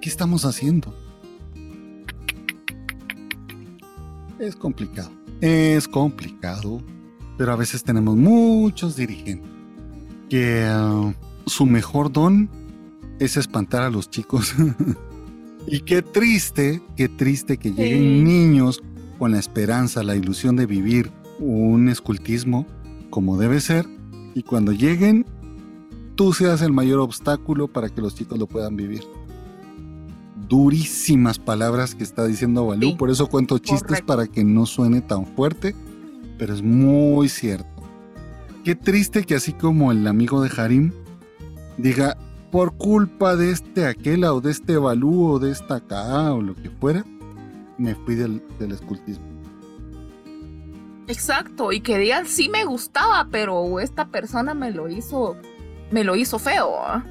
[0.00, 0.92] ¿qué estamos haciendo?
[4.40, 5.10] Es complicado.
[5.40, 6.82] Es complicado.
[7.38, 9.48] Pero a veces tenemos muchos dirigentes
[10.28, 11.12] que uh,
[11.46, 12.50] su mejor don
[13.20, 14.54] es espantar a los chicos.
[15.66, 18.82] y qué triste, qué triste que lleguen niños
[19.18, 22.66] con la esperanza, la ilusión de vivir un escultismo
[23.08, 23.86] como debe ser.
[24.34, 25.26] Y cuando lleguen,
[26.14, 29.02] tú seas el mayor obstáculo para que los chicos lo puedan vivir.
[30.48, 35.26] Durísimas palabras que está diciendo Balú, por eso cuento chistes para que no suene tan
[35.26, 35.74] fuerte,
[36.38, 37.68] pero es muy cierto.
[38.64, 40.92] Qué triste que así como el amigo de Harim
[41.78, 42.16] diga,
[42.50, 46.54] por culpa de este aquela o de este Balú o de esta acá o lo
[46.54, 47.04] que fuera,
[47.78, 49.24] me fui del, del escultismo.
[51.06, 55.36] Exacto, y que digan sí me gustaba, pero esta persona me lo hizo,
[55.90, 56.72] me lo hizo feo.
[56.78, 57.04] ¿ah?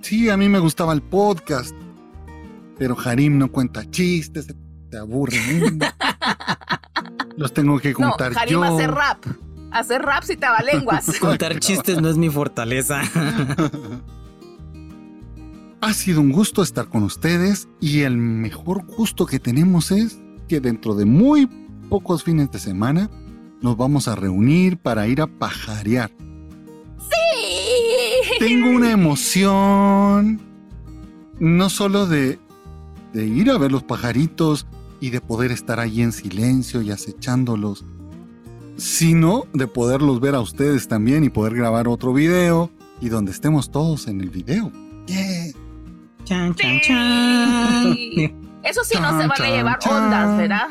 [0.00, 1.74] Sí, a mí me gustaba el podcast,
[2.78, 4.46] pero Harim no cuenta chistes,
[4.90, 5.38] te aburre.
[7.36, 9.24] Los tengo que contar no, Harim hace rap,
[9.70, 11.06] hacer rap si te va lenguas.
[11.20, 13.00] Contar chistes no es mi fortaleza.
[15.80, 20.60] ha sido un gusto estar con ustedes y el mejor gusto que tenemos es que
[20.60, 21.46] dentro de muy
[21.88, 23.10] pocos fines de semana
[23.62, 26.10] nos vamos a reunir para ir a pajarear.
[28.38, 30.40] Tengo una emoción,
[31.38, 32.38] no solo de,
[33.12, 34.66] de ir a ver los pajaritos
[35.00, 37.84] y de poder estar ahí en silencio y acechándolos,
[38.76, 42.70] sino de poderlos ver a ustedes también y poder grabar otro video
[43.00, 44.70] y donde estemos todos en el video.
[46.24, 47.96] Chan, chan, chan.
[48.62, 50.68] Eso sí, no se van a llevar ondas, ¿verdad?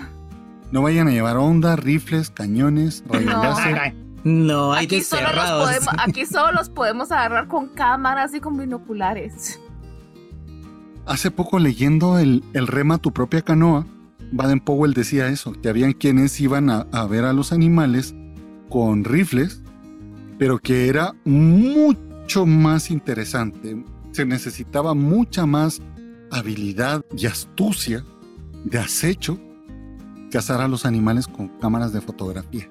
[0.71, 3.41] No vayan a llevar ondas, rifles, cañones, rayos No.
[4.23, 8.57] No, hay Aquí solo, los podemos, aquí solo los podemos agarrar con cámaras y con
[8.57, 9.59] binoculares.
[11.05, 13.85] Hace poco leyendo el, el Rema tu propia canoa,
[14.31, 18.15] Baden Powell decía eso, que habían quienes iban a, a ver a los animales
[18.69, 19.61] con rifles,
[20.37, 23.83] pero que era mucho más interesante.
[24.11, 25.81] Se necesitaba mucha más
[26.31, 28.05] habilidad y astucia
[28.63, 29.39] de acecho
[30.31, 32.69] cazar a los animales con cámaras de fotografía.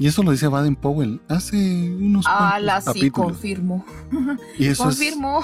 [0.00, 1.56] Y eso lo dice Baden Powell hace
[1.94, 3.32] unos Ah, cuantos la sí, capítulos.
[3.32, 3.84] confirmo.
[4.58, 5.40] y eso es confirmo.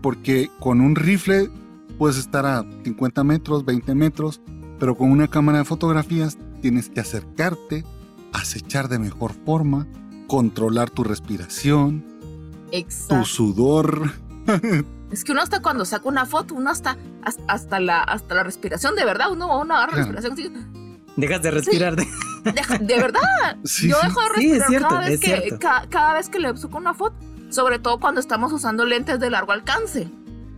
[0.00, 1.48] porque con un rifle
[1.98, 4.40] puedes estar a 50 metros, 20 metros,
[4.78, 7.84] pero con una cámara de fotografías tienes que acercarte,
[8.32, 9.86] acechar de mejor forma,
[10.26, 12.04] controlar tu respiración,
[12.70, 13.24] tu Exacto.
[13.24, 14.10] sudor.
[15.12, 18.42] Es que uno hasta cuando saca una foto, uno hasta, hasta, hasta la, hasta la
[18.42, 20.12] respiración, de verdad, uno, uno agarra Claro.
[20.12, 21.94] respiración así, Dejas de respirar.
[21.96, 22.06] de-
[22.44, 23.56] deja- de verdad.
[23.64, 26.76] Sí, Yo dejo de respirar cierto, cada, vez que, ca- cada vez que le saco
[26.78, 27.16] una foto,
[27.50, 30.08] sobre todo cuando estamos usando lentes de largo alcance,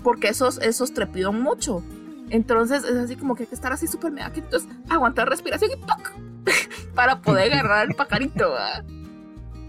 [0.02, 1.82] porque esos, esos trepidan mucho.
[2.30, 5.80] Entonces es así como que hay que estar así súper mega entonces aguantar respiración y
[5.86, 6.12] ¡toc!
[6.94, 8.50] para poder agarrar el pajarito.
[8.50, 8.84] ¿verdad?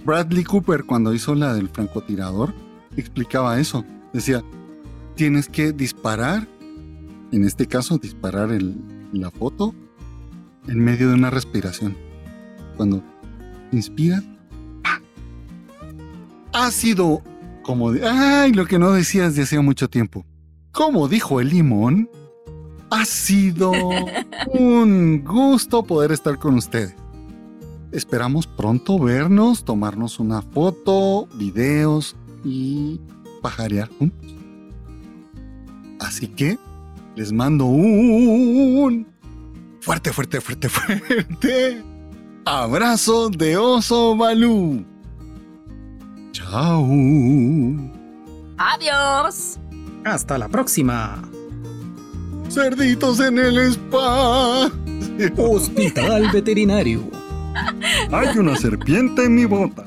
[0.05, 2.53] Bradley Cooper, cuando hizo la del francotirador,
[2.95, 3.83] explicaba eso.
[4.13, 4.43] Decía,
[5.15, 6.47] tienes que disparar,
[7.31, 8.75] en este caso disparar el-
[9.11, 9.73] la foto,
[10.67, 11.97] en medio de una respiración.
[12.75, 13.01] Cuando
[13.71, 14.23] inspiras,
[14.83, 15.01] ¡pa!
[16.53, 17.21] ha sido
[17.63, 20.25] como de, ay, lo que no decías de hacía mucho tiempo.
[20.71, 22.09] Como dijo el limón,
[22.91, 23.71] ha sido
[24.53, 26.95] un gusto poder estar con ustedes.
[27.91, 32.99] Esperamos pronto vernos, tomarnos una foto, videos y
[33.41, 34.35] pajarear juntos.
[35.99, 36.59] Así que
[37.15, 39.07] les mando un
[39.79, 41.94] fuerte, fuerte, fuerte, fuerte
[42.45, 44.85] abrazo de oso Balú.
[46.31, 46.87] Chao.
[48.57, 49.57] Adiós.
[50.05, 51.21] Hasta la próxima.
[52.49, 54.69] Cerditos en el spa.
[55.37, 57.01] Hospital Veterinario.
[58.11, 59.85] Hay una serpiente en mi bota.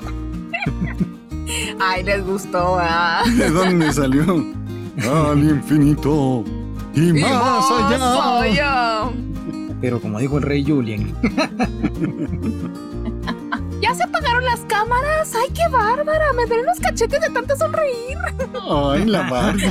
[1.79, 3.25] Ay, les gustó, ¿verdad?
[3.25, 4.23] ¿De dónde salió?
[5.01, 6.43] Al infinito
[6.93, 8.41] y, Y más allá.
[8.41, 9.11] allá.
[9.81, 11.15] Pero como dijo el rey Julian,
[13.81, 15.33] ¿Ya se apagaron las cámaras?
[15.35, 16.33] ¡Ay, qué bárbara!
[16.33, 18.17] Me duelen los cachetes de tanto sonreír.
[18.69, 19.65] Ay, la Barbie.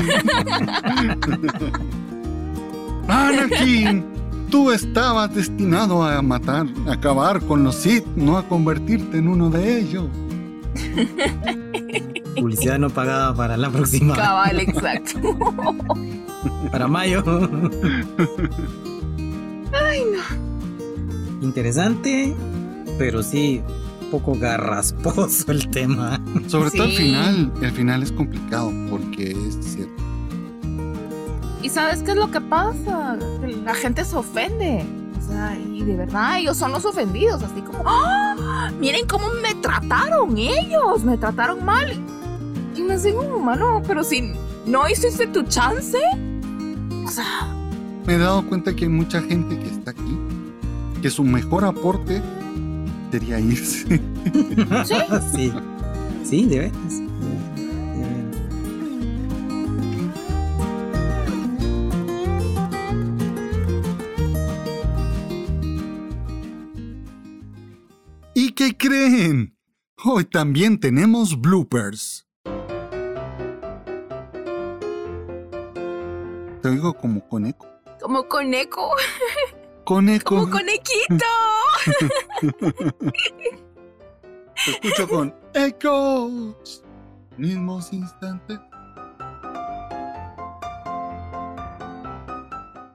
[3.06, 4.04] Anakin,
[4.50, 9.50] tú estabas destinado a matar, a acabar con los Sith, no a convertirte en uno
[9.50, 10.06] de ellos.
[12.36, 14.14] Publicidad no pagada para la próxima.
[14.14, 15.18] Cabal, exacto.
[16.70, 17.22] para mayo.
[19.98, 21.42] Ay, no.
[21.42, 22.34] Interesante,
[22.98, 23.62] pero sí
[24.02, 26.20] un poco garrasposo el tema.
[26.48, 27.52] Sobre todo el final.
[27.60, 30.02] El final es complicado porque es cierto.
[31.62, 33.18] ¿Y sabes qué es lo que pasa?
[33.64, 34.84] La gente se ofende.
[35.18, 37.42] O sea, y de verdad ellos son los ofendidos.
[37.42, 38.70] Así como, ¡Ah!
[38.78, 41.04] Miren cómo me trataron ellos.
[41.04, 41.92] Me trataron mal.
[42.74, 44.32] Y me digo, mano, pero si
[44.66, 45.98] no hiciste tu chance.
[47.04, 47.57] O sea,
[48.08, 50.18] Me he dado cuenta que hay mucha gente que está aquí
[51.02, 52.22] que su mejor aporte
[53.10, 54.00] sería irse.
[54.86, 54.94] Sí.
[55.36, 55.52] sí.
[56.24, 57.02] Sí, de veras.
[68.32, 69.54] ¿Y qué creen?
[70.02, 72.26] Hoy también tenemos bloopers.
[76.62, 77.67] Te oigo como con eco.
[78.00, 78.94] Como coneco.
[79.84, 80.36] Con eco.
[80.36, 81.24] Como conequito.
[84.64, 86.84] Te escucho con ecos.
[87.36, 88.58] Mismos instantes.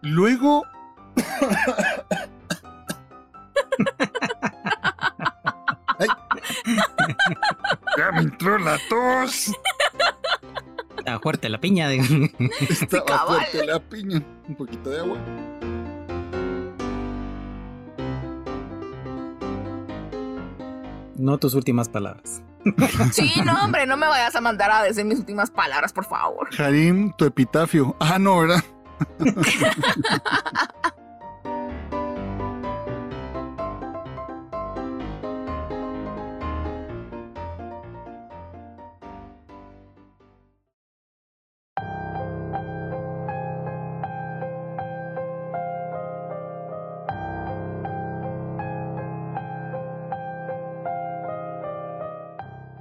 [0.02, 0.64] Luego.
[6.00, 6.08] Ay.
[7.98, 9.52] Ya me entró la tos.
[11.06, 11.90] Está fuerte la piña.
[11.90, 11.98] De...
[12.70, 13.36] Estaba Cabal.
[13.36, 14.24] fuerte la piña.
[14.48, 15.18] Un poquito de agua.
[21.18, 22.42] No tus últimas palabras.
[23.12, 26.48] Sí, no, hombre, no me vayas a mandar a decir mis últimas palabras, por favor.
[26.58, 27.94] Harim, tu epitafio.
[28.00, 28.64] Ah, no, ¿verdad?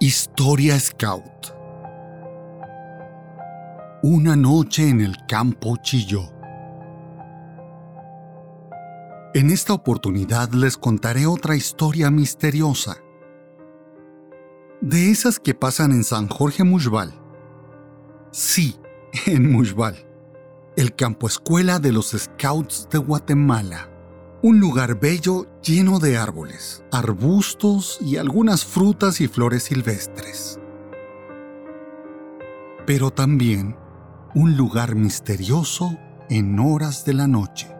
[0.05, 1.55] Historia Scout.
[4.03, 6.29] Una noche en el campo Chilló.
[9.33, 12.97] En esta oportunidad les contaré otra historia misteriosa.
[14.81, 17.15] De esas que pasan en San Jorge Mushbal.
[18.33, 18.81] Sí,
[19.27, 20.05] en Mushbal,
[20.77, 23.92] el campo escuela de los Scouts de Guatemala.
[24.45, 30.59] Un lugar bello lleno de árboles, arbustos y algunas frutas y flores silvestres.
[32.85, 33.77] Pero también
[34.35, 35.97] un lugar misterioso
[36.29, 37.73] en horas de la noche.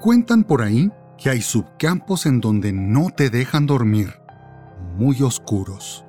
[0.00, 4.14] Cuentan por ahí que hay subcampos en donde no te dejan dormir,
[4.96, 6.04] muy oscuros.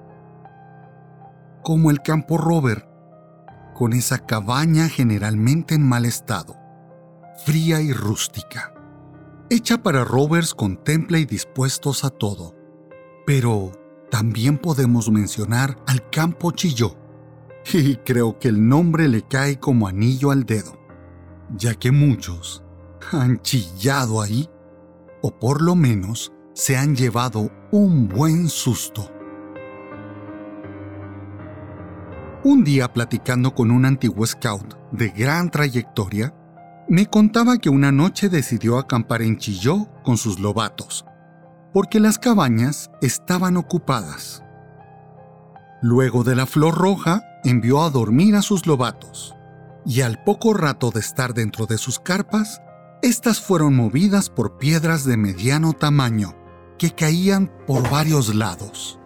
[1.63, 2.87] Como el campo Robert,
[3.73, 6.62] con esa cabaña generalmente en mal estado,
[7.45, 8.73] fría y rústica.
[9.49, 12.55] Hecha para rovers con temple y dispuestos a todo.
[13.25, 13.71] Pero
[14.09, 16.95] también podemos mencionar al campo Chilló,
[17.73, 20.77] y creo que el nombre le cae como anillo al dedo,
[21.55, 22.63] ya que muchos
[23.11, 24.49] han chillado ahí,
[25.21, 29.09] o por lo menos se han llevado un buen susto.
[32.43, 36.35] Un día platicando con un antiguo scout de gran trayectoria,
[36.89, 41.05] me contaba que una noche decidió acampar en Chilló con sus lobatos,
[41.73, 44.43] porque las cabañas estaban ocupadas.
[45.81, 49.35] Luego de la flor roja, envió a dormir a sus lobatos,
[49.85, 52.61] y al poco rato de estar dentro de sus carpas,
[53.01, 56.35] estas fueron movidas por piedras de mediano tamaño
[56.77, 58.99] que caían por varios lados.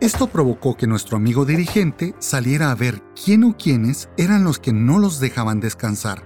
[0.00, 4.72] Esto provocó que nuestro amigo dirigente saliera a ver quién o quiénes eran los que
[4.72, 6.24] no los dejaban descansar.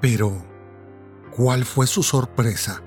[0.00, 0.44] Pero,
[1.36, 2.82] ¿cuál fue su sorpresa?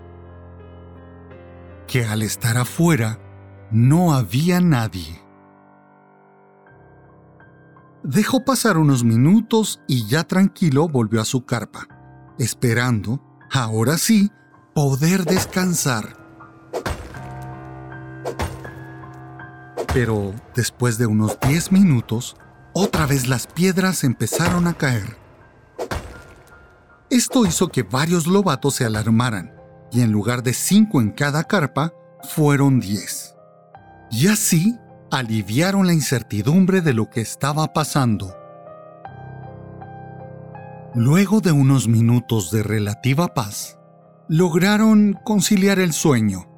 [1.88, 3.18] Que al estar afuera,
[3.72, 5.24] no había nadie.
[8.04, 11.88] Dejó pasar unos minutos y ya tranquilo volvió a su carpa,
[12.38, 14.30] esperando, ahora sí,
[14.74, 16.26] poder descansar.
[19.96, 22.36] Pero después de unos 10 minutos,
[22.74, 25.16] otra vez las piedras empezaron a caer.
[27.10, 29.56] Esto hizo que varios lobatos se alarmaran,
[29.94, 31.94] y en lugar de 5 en cada carpa,
[32.24, 33.38] fueron 10.
[34.12, 34.78] Y así
[35.12, 38.36] aliviaron la incertidumbre de lo que estaba pasando.
[40.94, 43.80] Luego de unos minutos de relativa paz,
[44.28, 46.50] lograron conciliar el sueño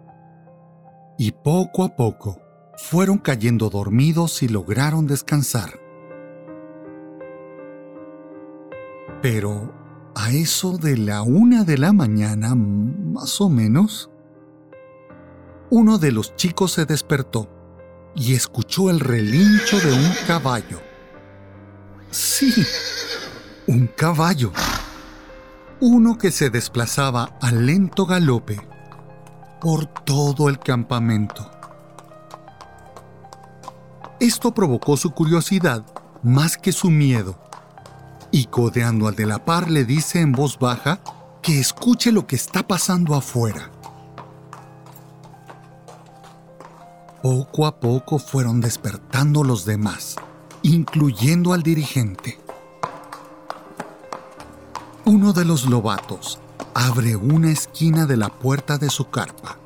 [1.20, 2.47] y poco a poco
[2.78, 5.80] fueron cayendo dormidos y lograron descansar.
[9.22, 9.74] Pero
[10.16, 14.12] a eso de la una de la mañana, más o menos,
[15.72, 17.50] uno de los chicos se despertó
[18.16, 20.80] y escuchó el relincho de un caballo.
[22.12, 22.54] Sí,
[23.66, 24.54] un caballo.
[25.80, 28.60] Uno que se desplazaba a lento galope
[29.60, 31.57] por todo el campamento.
[34.20, 35.86] Esto provocó su curiosidad
[36.24, 37.38] más que su miedo,
[38.32, 41.00] y codeando al de la par le dice en voz baja
[41.42, 43.72] que escuche lo que está pasando afuera.
[47.22, 50.16] Poco a poco fueron despertando los demás,
[50.64, 52.40] incluyendo al dirigente.
[55.06, 56.40] Uno de los lobatos
[56.74, 59.58] abre una esquina de la puerta de su carpa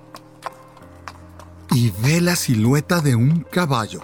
[1.72, 4.02] y ve la silueta de un caballo,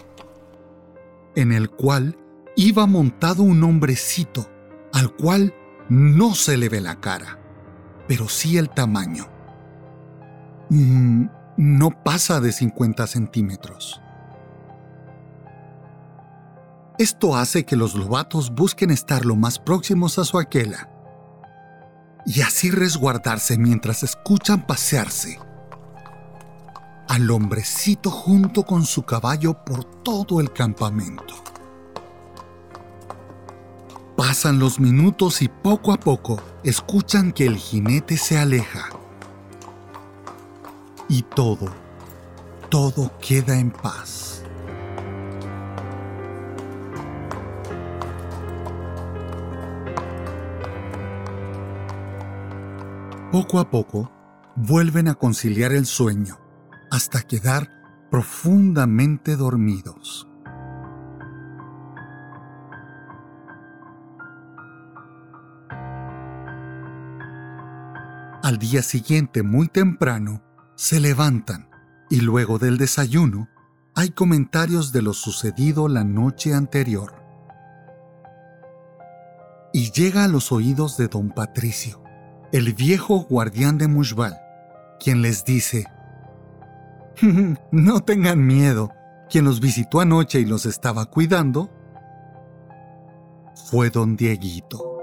[1.37, 2.17] en el cual
[2.55, 4.49] iba montado un hombrecito
[4.91, 5.53] al cual
[5.87, 7.39] no se le ve la cara,
[8.07, 9.27] pero sí el tamaño.
[10.71, 11.27] Mm,
[11.57, 14.01] no pasa de 50 centímetros.
[16.97, 20.89] Esto hace que los lobatos busquen estar lo más próximos a su aquela
[22.25, 25.39] y así resguardarse mientras escuchan pasearse
[27.07, 31.35] al hombrecito junto con su caballo por todo el campamento.
[34.15, 38.89] Pasan los minutos y poco a poco escuchan que el jinete se aleja.
[41.07, 41.67] Y todo,
[42.69, 44.43] todo queda en paz.
[53.31, 54.11] Poco a poco,
[54.55, 56.46] vuelven a conciliar el sueño
[56.91, 57.69] hasta quedar
[58.09, 60.27] profundamente dormidos.
[68.43, 70.41] Al día siguiente, muy temprano,
[70.75, 71.69] se levantan
[72.09, 73.49] y luego del desayuno
[73.93, 77.15] hay comentarios de lo sucedido la noche anterior.
[79.73, 82.01] Y llega a los oídos de don Patricio
[82.53, 84.39] el viejo guardián de Mushbal,
[85.01, 85.85] quien les dice,
[87.71, 88.91] No tengan miedo,
[89.29, 91.69] quien los visitó anoche y los estaba cuidando
[93.69, 94.93] fue don Dieguito.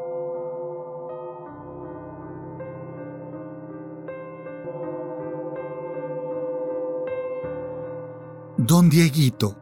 [8.57, 9.59] Don Dieguito,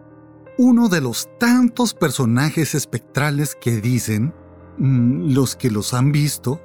[0.59, 4.33] uno de los tantos personajes espectrales que dicen,
[4.79, 6.61] mm, los que los han visto,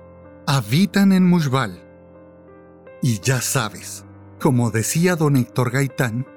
[0.45, 1.83] habitan en Mushbal.
[3.01, 4.05] Y ya sabes,
[4.39, 6.27] como decía don Héctor Gaitán,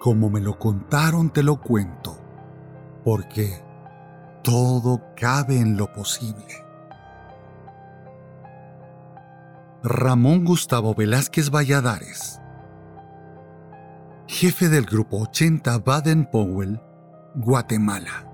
[0.00, 2.18] como me lo contaron te lo cuento,
[3.04, 3.62] porque
[4.42, 6.64] todo cabe en lo posible.
[9.84, 12.40] Ramón Gustavo Velázquez Valladares,
[14.26, 16.80] jefe del Grupo 80 Baden Powell,
[17.34, 18.31] Guatemala.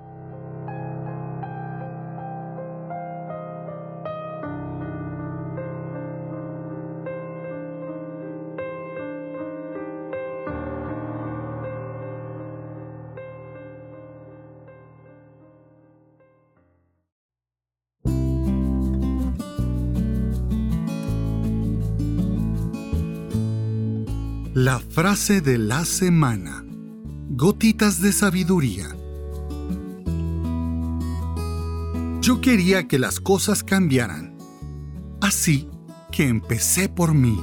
[24.60, 26.64] La frase de la semana.
[27.28, 28.88] Gotitas de sabiduría.
[32.20, 34.36] Yo quería que las cosas cambiaran.
[35.20, 35.70] Así
[36.10, 37.38] que empecé por mí.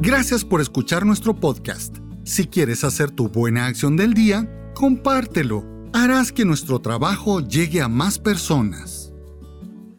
[0.00, 1.96] Gracias por escuchar nuestro podcast.
[2.22, 5.64] Si quieres hacer tu buena acción del día, compártelo.
[5.92, 8.99] Harás que nuestro trabajo llegue a más personas.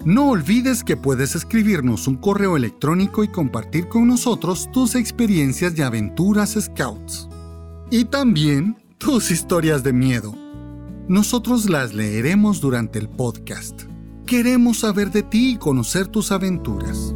[0.06, 5.84] No olvides que puedes escribirnos un correo electrónico y compartir con nosotros tus experiencias y
[5.84, 7.30] aventuras Scouts.
[7.92, 10.34] Y también tus historias de miedo.
[11.08, 13.84] Nosotros las leeremos durante el podcast.
[14.26, 17.14] Queremos saber de ti y conocer tus aventuras.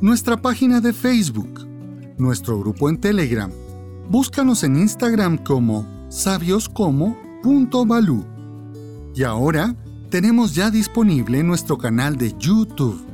[0.00, 1.66] nuestra página de Facebook,
[2.18, 3.50] nuestro grupo en Telegram.
[4.10, 8.24] Búscanos en Instagram como sabioscomo.balú.
[9.14, 9.74] Y ahora
[10.10, 13.04] tenemos ya disponible nuestro canal de YouTube.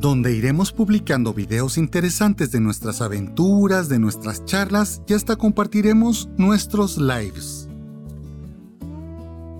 [0.00, 6.96] donde iremos publicando videos interesantes de nuestras aventuras, de nuestras charlas y hasta compartiremos nuestros
[6.96, 7.68] lives.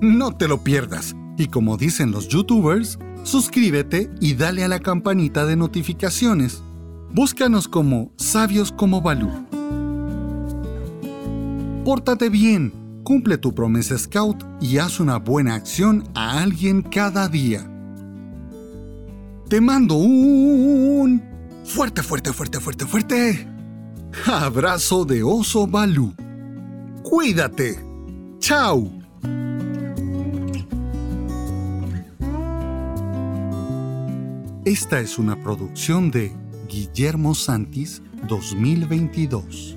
[0.01, 5.47] No te lo pierdas, y como dicen los youtubers, suscríbete y dale a la campanita
[5.47, 6.63] de notificaciones.
[7.13, 9.31] Búscanos como Sabios como Balú.
[11.85, 12.73] Pórtate bien,
[13.03, 17.69] cumple tu promesa Scout y haz una buena acción a alguien cada día.
[19.49, 21.23] Te mando un
[21.65, 23.53] fuerte, fuerte, fuerte, fuerte, fuerte
[24.27, 26.15] abrazo de oso Balú.
[27.03, 27.79] Cuídate.
[28.39, 28.91] Chao.
[34.65, 36.31] Esta es una producción de
[36.69, 39.77] Guillermo Santis 2022.